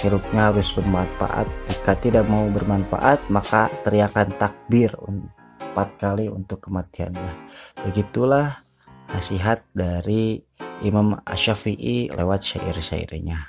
hidupnya 0.01 0.49
harus 0.49 0.73
bermanfaat. 0.73 1.45
Jika 1.69 1.93
tidak 2.01 2.25
mau 2.25 2.49
bermanfaat 2.49 3.29
maka 3.29 3.69
teriakan 3.85 4.33
takbir 4.33 4.89
empat 4.97 5.89
kali 6.01 6.25
untuk 6.25 6.57
kematiannya. 6.57 7.53
Begitulah 7.85 8.65
nasihat 9.13 9.61
dari 9.77 10.41
Imam 10.81 11.21
Asyafi'i 11.21 12.09
lewat 12.09 12.41
syair-syairnya. 12.41 13.39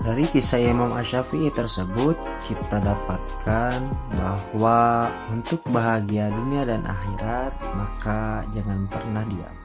Dari 0.00 0.24
kisah 0.24 0.60
Imam 0.64 0.96
Asyafi'i 0.96 1.52
tersebut 1.52 2.16
kita 2.44 2.80
dapatkan 2.80 3.78
bahwa 4.16 5.12
untuk 5.28 5.60
bahagia 5.68 6.32
dunia 6.32 6.64
dan 6.64 6.84
akhirat 6.88 7.52
maka 7.76 8.44
jangan 8.48 8.88
pernah 8.88 9.24
diam 9.28 9.56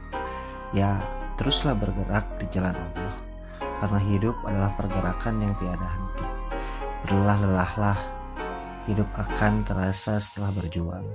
ya 0.72 1.04
teruslah 1.36 1.76
bergerak 1.76 2.40
di 2.40 2.48
jalan 2.50 2.74
Allah 2.74 3.16
karena 3.84 4.00
hidup 4.08 4.36
adalah 4.48 4.72
pergerakan 4.74 5.36
yang 5.44 5.54
tiada 5.60 5.88
henti. 5.88 6.26
Berlelah 7.06 7.38
lelahlah, 7.44 8.00
hidup 8.90 9.10
akan 9.14 9.62
terasa 9.62 10.18
setelah 10.18 10.50
berjuang. 10.56 11.06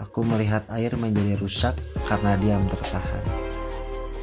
Aku 0.00 0.24
melihat 0.24 0.64
air 0.72 0.96
menjadi 0.96 1.36
rusak 1.36 1.76
karena 2.08 2.38
diam 2.40 2.64
tertahan. 2.64 3.24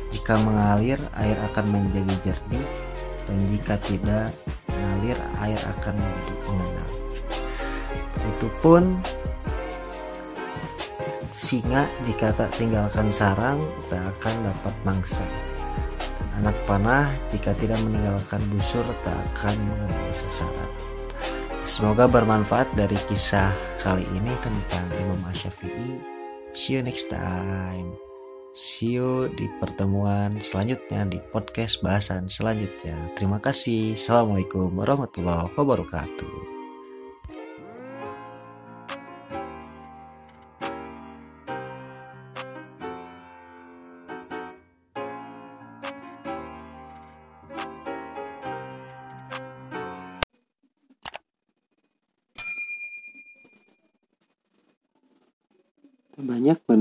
Jika 0.09 0.37
mengalir, 0.41 0.97
air 1.17 1.37
akan 1.51 1.65
menjadi 1.69 2.31
jernih, 2.31 2.67
dan 3.29 3.37
jika 3.49 3.75
tidak 3.81 4.33
mengalir, 4.69 5.17
air 5.41 5.61
akan 5.77 5.93
menjadi 5.97 6.35
mengenal. 6.49 6.89
Itu 8.33 8.47
pun 8.61 8.97
singa 11.33 11.89
jika 12.05 12.29
tak 12.37 12.53
tinggalkan 12.61 13.09
sarang 13.09 13.57
tak 13.89 14.13
akan 14.17 14.53
dapat 14.53 14.75
mangsa. 14.85 15.25
Anak 16.37 16.53
panah 16.69 17.09
jika 17.33 17.57
tidak 17.57 17.81
meninggalkan 17.81 18.41
busur 18.53 18.85
tak 19.01 19.17
akan 19.33 19.57
mengenai 19.57 20.13
sasaran. 20.13 20.71
Semoga 21.65 22.05
bermanfaat 22.05 22.69
dari 22.77 22.99
kisah 23.09 23.49
kali 23.81 24.05
ini 24.13 24.33
tentang 24.45 24.85
Imam 24.93 25.25
Asyafi'i. 25.33 25.97
See 26.53 26.77
you 26.77 26.85
next 26.85 27.09
time. 27.09 27.97
See 28.53 29.01
you 29.01 29.33
di 29.33 29.49
pertemuan 29.57 30.37
selanjutnya 30.37 31.09
di 31.09 31.17
podcast 31.33 31.81
bahasan 31.81 32.29
selanjutnya. 32.29 33.09
Terima 33.17 33.41
kasih. 33.41 33.97
Assalamualaikum 33.97 34.69
warahmatullahi 34.77 35.49
wabarakatuh. 35.57 36.52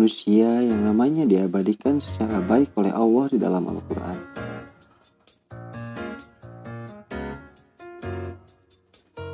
Manusia 0.03 0.51
yang 0.67 0.83
namanya 0.83 1.23
diabadikan 1.23 2.03
secara 2.03 2.43
baik 2.43 2.75
oleh 2.75 2.91
Allah 2.91 3.31
di 3.31 3.39
dalam 3.39 3.63
Al-Quran. 3.71 4.19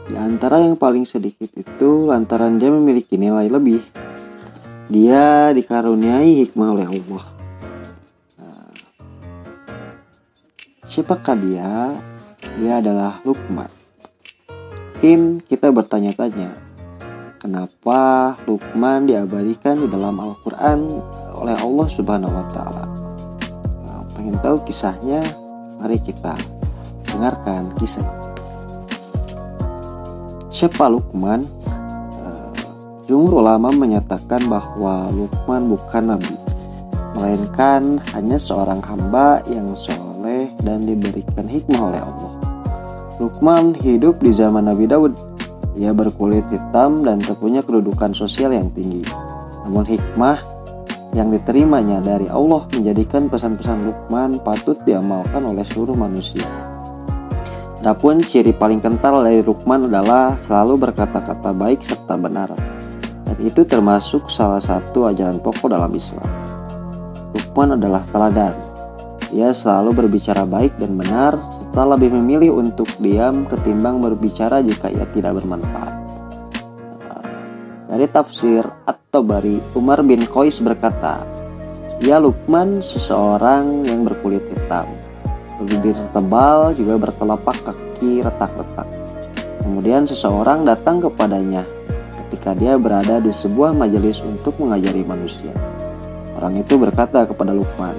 Di 0.04 0.12
antara 0.12 0.60
yang 0.60 0.76
paling 0.76 1.08
sedikit 1.08 1.48
itu 1.56 2.04
lantaran 2.04 2.60
dia 2.60 2.68
memiliki 2.68 3.16
nilai 3.16 3.48
lebih. 3.48 3.80
Dia 4.92 5.56
dikaruniai 5.56 6.44
hikmah 6.44 6.68
oleh 6.76 6.84
Allah. 6.84 7.24
Nah, 8.36 8.68
siapakah 10.84 11.36
dia? 11.40 11.96
Dia 12.60 12.84
adalah 12.84 13.24
Lukman. 13.24 13.72
Mungkin 15.00 15.40
kita 15.48 15.72
bertanya-tanya, 15.72 16.52
kenapa 17.48 18.36
Luqman 18.44 19.08
diabadikan 19.08 19.80
di 19.80 19.88
dalam 19.88 20.20
Al-Quran 20.20 21.00
oleh 21.32 21.56
Allah 21.56 21.88
Subhanahu 21.88 22.28
wa 22.28 22.44
Ta'ala. 22.52 22.84
Nah, 23.88 24.04
pengen 24.12 24.36
tahu 24.44 24.60
kisahnya? 24.68 25.24
Mari 25.80 25.96
kita 26.04 26.36
dengarkan 27.08 27.72
kisah. 27.80 28.04
Siapa 30.52 30.92
Luqman? 30.92 31.48
Uh, 32.20 32.52
jumhur 33.08 33.40
ulama 33.40 33.72
menyatakan 33.72 34.44
bahwa 34.44 35.08
Luqman 35.08 35.72
bukan 35.72 36.04
nabi, 36.04 36.36
melainkan 37.16 37.96
hanya 38.12 38.36
seorang 38.36 38.84
hamba 38.84 39.40
yang 39.48 39.72
soleh 39.72 40.52
dan 40.60 40.84
diberikan 40.84 41.48
hikmah 41.48 41.80
oleh 41.80 42.00
Allah. 42.04 42.32
Luqman 43.16 43.72
hidup 43.72 44.20
di 44.20 44.36
zaman 44.36 44.68
Nabi 44.68 44.84
Daud 44.84 45.27
ia 45.78 45.94
berkulit 45.94 46.42
hitam 46.50 47.06
dan 47.06 47.22
terpunya 47.22 47.62
kedudukan 47.62 48.10
sosial 48.10 48.50
yang 48.50 48.66
tinggi. 48.74 49.06
Namun 49.62 49.86
hikmah 49.86 50.42
yang 51.14 51.30
diterimanya 51.30 52.02
dari 52.02 52.26
Allah 52.28 52.66
menjadikan 52.74 53.30
pesan-pesan 53.30 53.86
Luqman 53.86 54.42
patut 54.42 54.76
diamalkan 54.82 55.40
oleh 55.46 55.62
seluruh 55.62 55.94
manusia. 55.94 56.44
Adapun 57.78 58.20
ciri 58.26 58.50
paling 58.50 58.82
kental 58.82 59.22
dari 59.22 59.38
Luqman 59.40 59.86
adalah 59.86 60.34
selalu 60.42 60.90
berkata-kata 60.90 61.54
baik 61.54 61.80
serta 61.86 62.18
benar. 62.18 62.50
Dan 63.22 63.38
itu 63.38 63.62
termasuk 63.62 64.26
salah 64.26 64.58
satu 64.58 65.06
ajaran 65.06 65.38
pokok 65.38 65.70
dalam 65.70 65.94
Islam. 65.94 66.26
Luqman 67.32 67.78
adalah 67.78 68.02
teladan. 68.10 68.67
Ia 69.28 69.52
selalu 69.52 70.04
berbicara 70.04 70.48
baik 70.48 70.80
dan 70.80 70.96
benar 70.96 71.36
serta 71.52 71.84
lebih 71.84 72.16
memilih 72.16 72.56
untuk 72.56 72.88
diam 72.96 73.44
ketimbang 73.44 74.00
berbicara 74.00 74.64
jika 74.64 74.88
ia 74.88 75.04
tidak 75.12 75.36
bermanfaat. 75.36 75.94
Dari 77.88 78.04
tafsir 78.08 78.64
At-Tabari, 78.88 79.60
Umar 79.76 80.00
bin 80.00 80.24
Qais 80.24 80.60
berkata, 80.64 81.24
Ya 82.00 82.16
Lukman 82.16 82.80
seseorang 82.80 83.84
yang 83.84 84.08
berkulit 84.08 84.48
hitam, 84.48 84.88
berbibir 85.60 85.96
tebal 86.16 86.72
juga 86.72 86.96
bertelapak 86.96 87.56
kaki 87.68 88.24
retak-retak. 88.24 88.88
Kemudian 89.60 90.08
seseorang 90.08 90.64
datang 90.64 91.04
kepadanya 91.04 91.68
ketika 92.24 92.56
dia 92.56 92.80
berada 92.80 93.20
di 93.20 93.28
sebuah 93.28 93.76
majelis 93.76 94.24
untuk 94.24 94.56
mengajari 94.56 95.04
manusia. 95.04 95.52
Orang 96.36 96.56
itu 96.56 96.78
berkata 96.78 97.26
kepada 97.28 97.52
Lukman, 97.52 97.96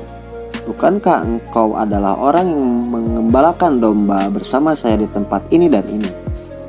Bukankah 0.69 1.25
engkau 1.25 1.73
adalah 1.73 2.13
orang 2.13 2.45
yang 2.45 2.63
mengembalakan 2.93 3.81
domba 3.81 4.29
bersama 4.29 4.77
saya 4.77 5.01
di 5.01 5.09
tempat 5.09 5.49
ini 5.49 5.65
dan 5.65 5.81
ini? 5.89 6.05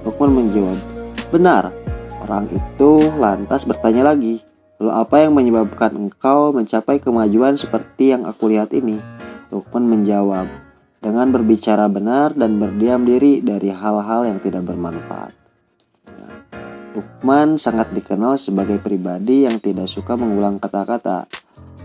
Lukman 0.08 0.32
menjawab, 0.32 0.80
Benar. 1.28 1.68
Orang 2.24 2.48
itu 2.48 3.12
lantas 3.20 3.68
bertanya 3.68 4.08
lagi, 4.08 4.40
Lalu 4.80 4.96
apa 4.96 5.16
yang 5.20 5.36
menyebabkan 5.36 5.92
engkau 5.92 6.56
mencapai 6.56 7.04
kemajuan 7.04 7.52
seperti 7.60 8.16
yang 8.16 8.24
aku 8.24 8.48
lihat 8.48 8.72
ini? 8.72 8.96
Lukman 9.52 9.84
menjawab, 9.84 10.48
dengan 11.04 11.28
berbicara 11.28 11.84
benar 11.92 12.32
dan 12.32 12.56
berdiam 12.56 13.04
diri 13.04 13.44
dari 13.44 13.68
hal-hal 13.68 14.24
yang 14.24 14.40
tidak 14.40 14.64
bermanfaat. 14.64 15.36
Lukman 16.96 17.60
sangat 17.60 17.92
dikenal 17.92 18.40
sebagai 18.40 18.80
pribadi 18.80 19.44
yang 19.44 19.60
tidak 19.60 19.84
suka 19.84 20.16
mengulang 20.16 20.56
kata-kata. 20.56 21.28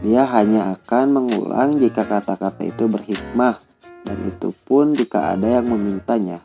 Dia 0.04 0.28
hanya 0.28 0.76
akan 0.76 1.06
mengulang 1.12 1.80
jika 1.80 2.04
kata-kata 2.04 2.68
itu 2.68 2.90
berhikmah 2.92 3.62
dan 4.04 4.18
itu 4.28 4.52
pun 4.66 4.92
jika 4.92 5.34
ada 5.34 5.60
yang 5.60 5.72
memintanya 5.72 6.44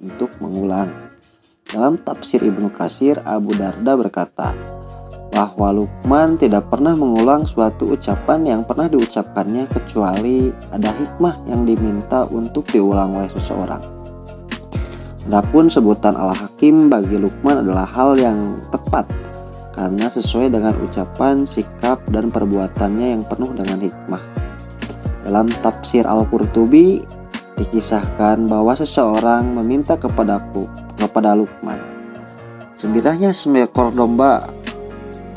untuk 0.00 0.32
mengulang. 0.40 0.92
Dalam 1.70 2.02
tafsir 2.02 2.42
Ibnu 2.42 2.74
Kasir, 2.74 3.22
Abu 3.22 3.54
Darda 3.54 3.94
berkata 3.94 4.50
bahwa 5.30 5.70
Lukman 5.70 6.34
tidak 6.34 6.66
pernah 6.68 6.98
mengulang 6.98 7.46
suatu 7.46 7.94
ucapan 7.94 8.42
yang 8.42 8.62
pernah 8.66 8.90
diucapkannya 8.90 9.70
kecuali 9.70 10.50
ada 10.74 10.90
hikmah 10.90 11.46
yang 11.46 11.62
diminta 11.62 12.26
untuk 12.26 12.66
diulang 12.68 13.14
oleh 13.14 13.30
seseorang. 13.30 13.80
Adapun 15.30 15.70
sebutan 15.70 16.18
Al-Hakim 16.18 16.90
bagi 16.90 17.14
Lukman 17.14 17.62
adalah 17.62 17.86
hal 17.86 18.18
yang 18.18 18.58
tepat 18.74 19.06
karena 19.80 20.12
sesuai 20.12 20.52
dengan 20.52 20.76
ucapan, 20.76 21.48
sikap, 21.48 22.04
dan 22.12 22.28
perbuatannya 22.28 23.16
yang 23.16 23.24
penuh 23.24 23.48
dengan 23.56 23.80
hikmah. 23.80 24.20
Dalam 25.24 25.48
tafsir 25.64 26.04
Al-Qurtubi 26.04 27.00
dikisahkan 27.56 28.44
bahwa 28.44 28.76
seseorang 28.76 29.56
meminta 29.56 29.96
kepadaku 29.96 30.68
kepada 31.00 31.32
Lukman, 31.32 31.80
"Sembelihnya 32.76 33.32
seekor 33.32 33.88
domba, 33.96 34.52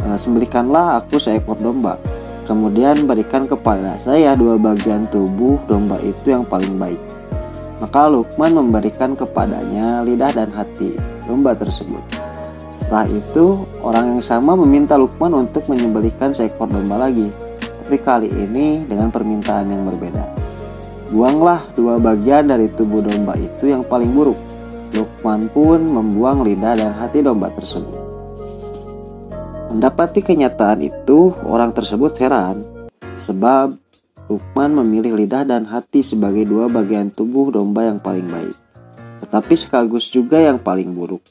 e, 0.04 0.20
sembelihkanlah 0.20 1.00
aku 1.00 1.24
seekor 1.24 1.56
domba." 1.64 1.96
Kemudian 2.44 3.08
berikan 3.08 3.48
kepada 3.48 3.96
saya 3.96 4.36
dua 4.36 4.60
bagian 4.60 5.08
tubuh 5.08 5.56
domba 5.72 5.96
itu 6.04 6.36
yang 6.36 6.44
paling 6.44 6.76
baik. 6.76 7.00
Maka 7.80 8.12
Lukman 8.12 8.60
memberikan 8.60 9.16
kepadanya 9.16 10.04
lidah 10.04 10.36
dan 10.36 10.52
hati 10.52 11.00
domba 11.24 11.56
tersebut. 11.56 12.33
Setelah 12.74 13.06
itu, 13.06 13.70
orang 13.86 14.18
yang 14.18 14.22
sama 14.26 14.58
meminta 14.58 14.98
Lukman 14.98 15.30
untuk 15.38 15.70
menyembelihkan 15.70 16.34
seekor 16.34 16.66
domba 16.66 17.06
lagi, 17.06 17.30
tapi 17.62 18.02
kali 18.02 18.34
ini 18.34 18.82
dengan 18.90 19.14
permintaan 19.14 19.70
yang 19.70 19.86
berbeda. 19.86 20.26
Buanglah 21.14 21.70
dua 21.78 22.02
bagian 22.02 22.50
dari 22.50 22.74
tubuh 22.74 23.06
domba 23.06 23.38
itu 23.38 23.70
yang 23.70 23.86
paling 23.86 24.10
buruk. 24.10 24.40
Lukman 24.98 25.46
pun 25.54 25.86
membuang 25.86 26.42
lidah 26.42 26.74
dan 26.74 26.92
hati 26.98 27.22
domba 27.22 27.54
tersebut. 27.54 28.02
Mendapati 29.70 30.26
kenyataan 30.26 30.82
itu, 30.82 31.34
orang 31.46 31.70
tersebut 31.74 32.18
heran 32.18 32.66
sebab 33.14 33.78
Lukman 34.26 34.74
memilih 34.82 35.14
lidah 35.14 35.46
dan 35.46 35.70
hati 35.70 36.02
sebagai 36.02 36.48
dua 36.48 36.66
bagian 36.72 37.14
tubuh 37.14 37.54
domba 37.54 37.86
yang 37.86 38.02
paling 38.02 38.26
baik, 38.26 38.56
tetapi 39.22 39.54
sekaligus 39.54 40.10
juga 40.10 40.42
yang 40.42 40.58
paling 40.58 40.90
buruk. 40.96 41.22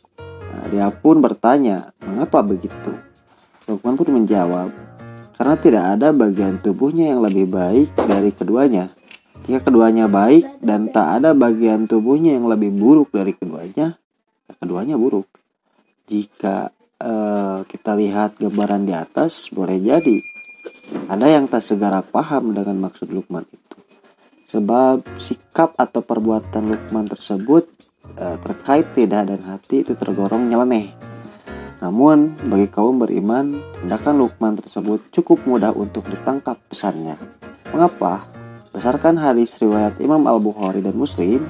Nah, 0.53 0.65
dia 0.69 0.89
pun 0.93 1.19
bertanya, 1.25 1.97
"Mengapa 2.05 2.45
begitu?" 2.45 2.93
Lukman 3.67 3.97
pun 3.97 4.13
menjawab, 4.13 4.69
"Karena 5.35 5.57
tidak 5.57 5.85
ada 5.97 6.09
bagian 6.13 6.61
tubuhnya 6.61 7.17
yang 7.17 7.25
lebih 7.25 7.49
baik 7.49 7.97
dari 7.97 8.31
keduanya." 8.31 8.93
Jika 9.43 9.67
keduanya 9.67 10.07
baik 10.07 10.63
dan 10.63 10.93
tak 10.95 11.19
ada 11.19 11.35
bagian 11.35 11.91
tubuhnya 11.91 12.39
yang 12.39 12.47
lebih 12.47 12.71
buruk 12.71 13.11
dari 13.11 13.35
keduanya, 13.35 13.99
ya 14.47 14.53
keduanya 14.55 14.95
buruk. 14.95 15.27
Jika 16.07 16.71
uh, 17.03 17.67
kita 17.67 17.99
lihat 17.99 18.39
gambaran 18.39 18.87
di 18.87 18.95
atas 18.95 19.51
boleh 19.51 19.83
jadi 19.83 20.19
ada 21.11 21.27
yang 21.27 21.51
tak 21.51 21.65
segera 21.65 22.01
paham 22.05 22.55
dengan 22.55 22.89
maksud 22.89 23.11
Lukman 23.11 23.45
itu 23.51 23.79
sebab 24.47 25.03
sikap 25.17 25.73
atau 25.81 26.05
perbuatan 26.05 26.77
Lukman 26.77 27.09
tersebut 27.09 27.67
uh, 28.19 28.37
terkait 28.41 28.87
tidak 28.97 29.31
dan 29.31 29.41
hati 29.45 29.85
itu 29.87 29.93
tergolong 29.95 30.49
nyeleneh 30.49 30.91
namun 31.83 32.37
bagi 32.49 32.71
kaum 32.71 33.03
beriman 33.03 33.59
tindakan 33.81 34.21
Lukman 34.23 34.55
tersebut 34.59 35.03
cukup 35.15 35.43
mudah 35.45 35.75
untuk 35.75 36.07
ditangkap 36.09 36.59
pesannya 36.69 37.17
mengapa 37.71 38.27
berdasarkan 38.73 39.21
hadis 39.21 39.57
riwayat 39.61 40.01
Imam 40.01 40.25
Al-Bukhari 40.25 40.81
dan 40.81 40.97
Muslim 40.97 41.45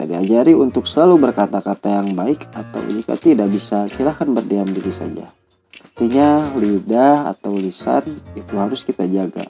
kita 0.00 0.16
diajari 0.16 0.56
untuk 0.56 0.88
selalu 0.88 1.28
berkata-kata 1.28 2.00
yang 2.00 2.16
baik 2.16 2.48
atau 2.56 2.80
jika 2.88 3.20
tidak 3.20 3.52
bisa 3.52 3.84
silahkan 3.84 4.32
berdiam 4.32 4.64
diri 4.64 4.88
saja. 4.88 5.28
Artinya 5.76 6.48
lidah 6.56 7.28
atau 7.28 7.52
lisan 7.52 8.08
itu 8.32 8.56
harus 8.56 8.80
kita 8.80 9.04
jaga. 9.04 9.44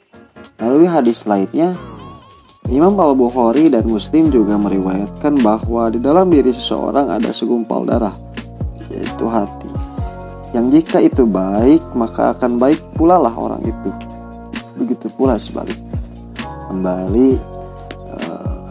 Melalui 0.59 0.91
hadis 0.91 1.23
lainnya, 1.31 1.79
Imam 2.71 2.95
Al-Bukhari 2.95 3.67
dan 3.67 3.83
Muslim 3.83 4.31
juga 4.31 4.55
meriwayatkan 4.55 5.43
bahwa 5.43 5.91
di 5.91 5.99
dalam 5.99 6.31
diri 6.31 6.55
seseorang 6.55 7.11
ada 7.11 7.35
segumpal 7.35 7.83
darah, 7.83 8.15
yaitu 8.95 9.27
hati. 9.27 9.67
Yang 10.55 10.79
jika 10.79 11.03
itu 11.03 11.27
baik, 11.27 11.83
maka 11.99 12.31
akan 12.31 12.63
baik 12.63 12.79
pula 12.95 13.19
lah 13.19 13.35
orang 13.35 13.59
itu. 13.67 13.91
Begitu 14.79 15.11
pula 15.19 15.35
sebaliknya. 15.35 15.99
Kembali 16.71 17.35
eh, 18.15 18.67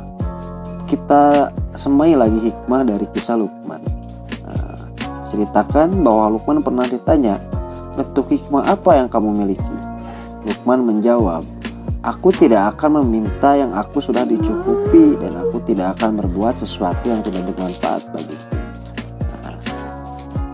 kita 0.87 1.51
semai 1.75 2.15
lagi 2.15 2.39
hikmah 2.39 2.87
dari 2.87 3.03
kisah 3.11 3.35
Lukman. 3.35 3.83
Nah, 4.47 4.79
ceritakan 5.27 5.91
bahwa 6.07 6.39
Lukman 6.39 6.63
pernah 6.63 6.87
ditanya, 6.87 7.35
bentuk 7.99 8.31
hikmah 8.31 8.63
apa 8.63 8.95
yang 8.95 9.11
kamu 9.11 9.43
miliki? 9.43 9.77
Lukman 10.47 10.87
menjawab, 10.87 11.43
Aku 11.99 12.31
tidak 12.31 12.79
akan 12.79 13.03
meminta 13.03 13.59
yang 13.59 13.75
aku 13.75 13.99
sudah 13.99 14.23
dicukupi 14.23 15.19
dan 15.19 15.35
aku 15.35 15.59
tidak 15.67 15.99
akan 15.99 16.15
berbuat 16.23 16.55
sesuatu 16.55 17.11
yang 17.11 17.19
tidak 17.19 17.43
bermanfaat 17.51 18.07
bagiku. 18.15 18.55
Nah, 19.43 19.59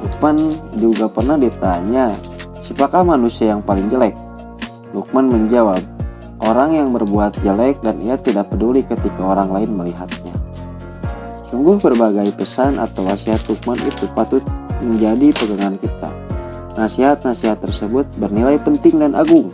Lukman 0.01 0.37
juga 0.73 1.05
pernah 1.05 1.37
ditanya, 1.37 2.17
siapakah 2.65 3.05
manusia 3.05 3.53
yang 3.53 3.61
paling 3.61 3.85
jelek? 3.93 4.17
Lukman 4.89 5.29
menjawab, 5.29 5.85
orang 6.41 6.81
yang 6.81 6.89
berbuat 6.89 7.37
jelek 7.45 7.77
dan 7.85 8.01
ia 8.01 8.17
tidak 8.17 8.49
peduli 8.49 8.81
ketika 8.81 9.21
orang 9.21 9.53
lain 9.53 9.69
melihatnya. 9.69 10.33
Sungguh 11.53 11.77
berbagai 11.77 12.33
pesan 12.33 12.81
atau 12.81 13.05
wasiat 13.05 13.45
Lukman 13.45 13.77
itu 13.85 14.09
patut 14.17 14.41
menjadi 14.81 15.29
pegangan 15.29 15.77
kita. 15.77 16.09
Nasihat-nasihat 16.73 17.61
tersebut 17.61 18.09
bernilai 18.17 18.57
penting 18.57 18.97
dan 18.97 19.13
agung. 19.13 19.53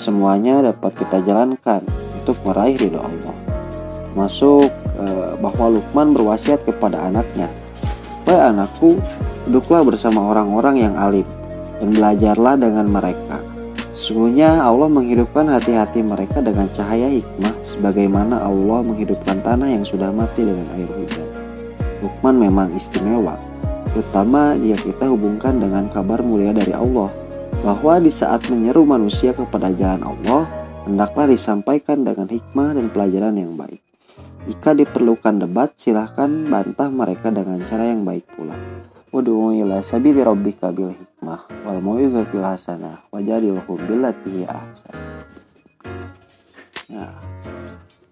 Semuanya 0.00 0.64
dapat 0.64 0.96
kita 0.96 1.20
jalankan 1.28 1.84
untuk 2.16 2.40
meraih 2.48 2.72
ridho 2.80 3.04
Allah. 3.04 3.36
Termasuk 4.08 4.72
eh, 4.96 5.32
bahwa 5.36 5.76
Lukman 5.76 6.16
berwasiat 6.16 6.64
kepada 6.64 7.04
anaknya, 7.04 7.52
"Wahai 8.24 8.48
anakku, 8.48 8.96
duduklah 9.44 9.84
bersama 9.84 10.24
orang-orang 10.24 10.88
yang 10.88 10.96
alim 10.96 11.28
dan 11.84 11.92
belajarlah 11.92 12.56
dengan 12.56 12.88
mereka." 12.88 13.44
Sesungguhnya 13.92 14.64
Allah 14.64 14.88
menghidupkan 14.88 15.44
hati-hati 15.52 16.00
mereka 16.00 16.40
dengan 16.40 16.72
cahaya 16.72 17.20
hikmah 17.20 17.60
sebagaimana 17.60 18.40
Allah 18.40 18.80
menghidupkan 18.80 19.44
tanah 19.44 19.68
yang 19.68 19.84
sudah 19.84 20.08
mati 20.08 20.48
dengan 20.48 20.64
air 20.80 20.88
hujan. 20.88 21.28
Lukman 22.00 22.40
memang 22.40 22.72
istimewa, 22.72 23.36
terutama 23.92 24.56
jika 24.56 24.80
kita 24.80 25.12
hubungkan 25.12 25.60
dengan 25.60 25.92
kabar 25.92 26.24
mulia 26.24 26.56
dari 26.56 26.72
Allah, 26.72 27.12
bahwa 27.60 28.00
di 28.00 28.08
saat 28.08 28.48
menyeru 28.48 28.88
manusia 28.88 29.36
kepada 29.36 29.68
jalan 29.76 30.00
Allah, 30.00 30.48
hendaklah 30.88 31.28
disampaikan 31.28 32.08
dengan 32.08 32.24
hikmah 32.24 32.72
dan 32.72 32.88
pelajaran 32.88 33.36
yang 33.36 33.52
baik. 33.52 33.84
Jika 34.48 34.72
diperlukan 34.72 35.44
debat, 35.44 35.68
silahkan 35.76 36.28
bantah 36.48 36.88
mereka 36.88 37.28
dengan 37.28 37.60
cara 37.68 37.84
yang 37.84 38.08
baik 38.08 38.24
pula. 38.32 38.56
Sabili 39.84 40.24
rabbika 40.24 40.72
hikmah 40.72 41.40
wal 41.68 41.80
hasanah 42.40 43.04
wajadilhum. 43.12 43.78
Nah, 46.90 47.12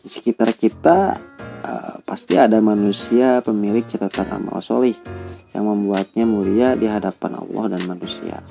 di 0.04 0.08
sekitar 0.12 0.52
kita 0.52 1.16
uh, 1.64 1.96
pasti 2.04 2.36
ada 2.36 2.60
manusia 2.60 3.40
pemilik 3.40 3.82
catatan 3.88 4.28
amal 4.36 4.60
solih 4.60 4.94
yang 5.56 5.64
membuatnya 5.64 6.28
mulia 6.28 6.76
di 6.76 6.84
hadapan 6.84 7.40
Allah 7.40 7.78
dan 7.78 7.82
manusia. 7.88 8.44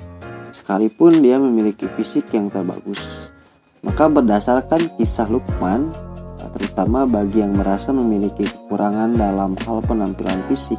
Sekalipun 0.68 1.24
dia 1.24 1.40
memiliki 1.40 1.88
fisik 1.96 2.28
yang 2.36 2.52
terbagus. 2.52 3.32
Maka 3.80 4.04
berdasarkan 4.04 5.00
kisah 5.00 5.24
Lukman, 5.24 5.88
terutama 6.52 7.08
bagi 7.08 7.40
yang 7.40 7.56
merasa 7.56 7.88
memiliki 7.88 8.44
kekurangan 8.44 9.16
dalam 9.16 9.56
hal 9.64 9.80
penampilan 9.80 10.44
fisik, 10.44 10.76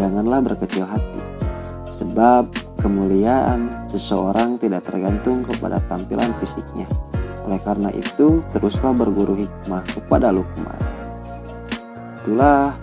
janganlah 0.00 0.40
berkecil 0.40 0.88
hati. 0.88 1.20
Sebab 1.92 2.48
kemuliaan 2.80 3.84
seseorang 3.84 4.56
tidak 4.56 4.88
tergantung 4.88 5.44
kepada 5.44 5.76
tampilan 5.92 6.32
fisiknya. 6.40 6.88
Oleh 7.44 7.60
karena 7.60 7.92
itu, 7.92 8.40
teruslah 8.56 8.96
berguru 8.96 9.36
hikmah 9.44 9.84
kepada 9.92 10.32
Lukman. 10.32 10.80
Itulah 12.24 12.80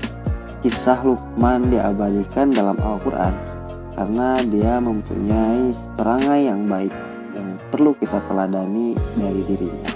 kisah 0.62 1.01
Lukman 1.01 1.73
diabadikan 1.73 2.53
dalam 2.53 2.77
Al-Quran 2.77 3.55
karena 3.95 4.43
dia 4.51 4.77
mempunyai 4.84 5.71
perangai 5.95 6.51
yang 6.51 6.67
baik 6.67 6.91
yang 7.31 7.49
perlu 7.71 7.95
kita 7.95 8.19
teladani 8.27 8.93
dari 9.15 9.41
dirinya. 9.47 9.91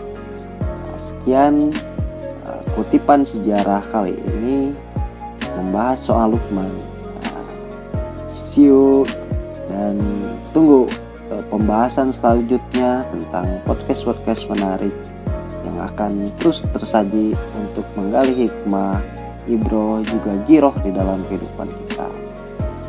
Nah, 0.63 0.99
sekian 0.99 1.75
uh, 2.47 2.63
kutipan 2.79 3.27
sejarah 3.27 3.83
kali 3.91 4.15
ini 4.15 4.71
membahas 5.59 5.99
soal 5.99 6.33
Lukman. 6.33 6.71
Nah, 7.23 7.47
see 8.31 8.71
you 8.71 9.03
dan 9.67 9.99
tunggu 10.55 10.87
uh, 11.29 11.43
pembahasan 11.51 12.15
selanjutnya 12.15 13.03
tentang 13.11 13.47
podcast-podcast 13.67 14.47
menarik 14.47 14.95
yang 15.67 15.77
akan 15.83 16.31
terus 16.39 16.63
tersaji 16.71 17.35
untuk 17.59 17.83
menggali 17.99 18.47
hikmah 18.47 19.03
ibroh 19.45 19.99
juga 20.07 20.33
giroh 20.47 20.75
di 20.81 20.91
dalam 20.95 21.19
kehidupan 21.27 21.67
kita. 21.67 22.08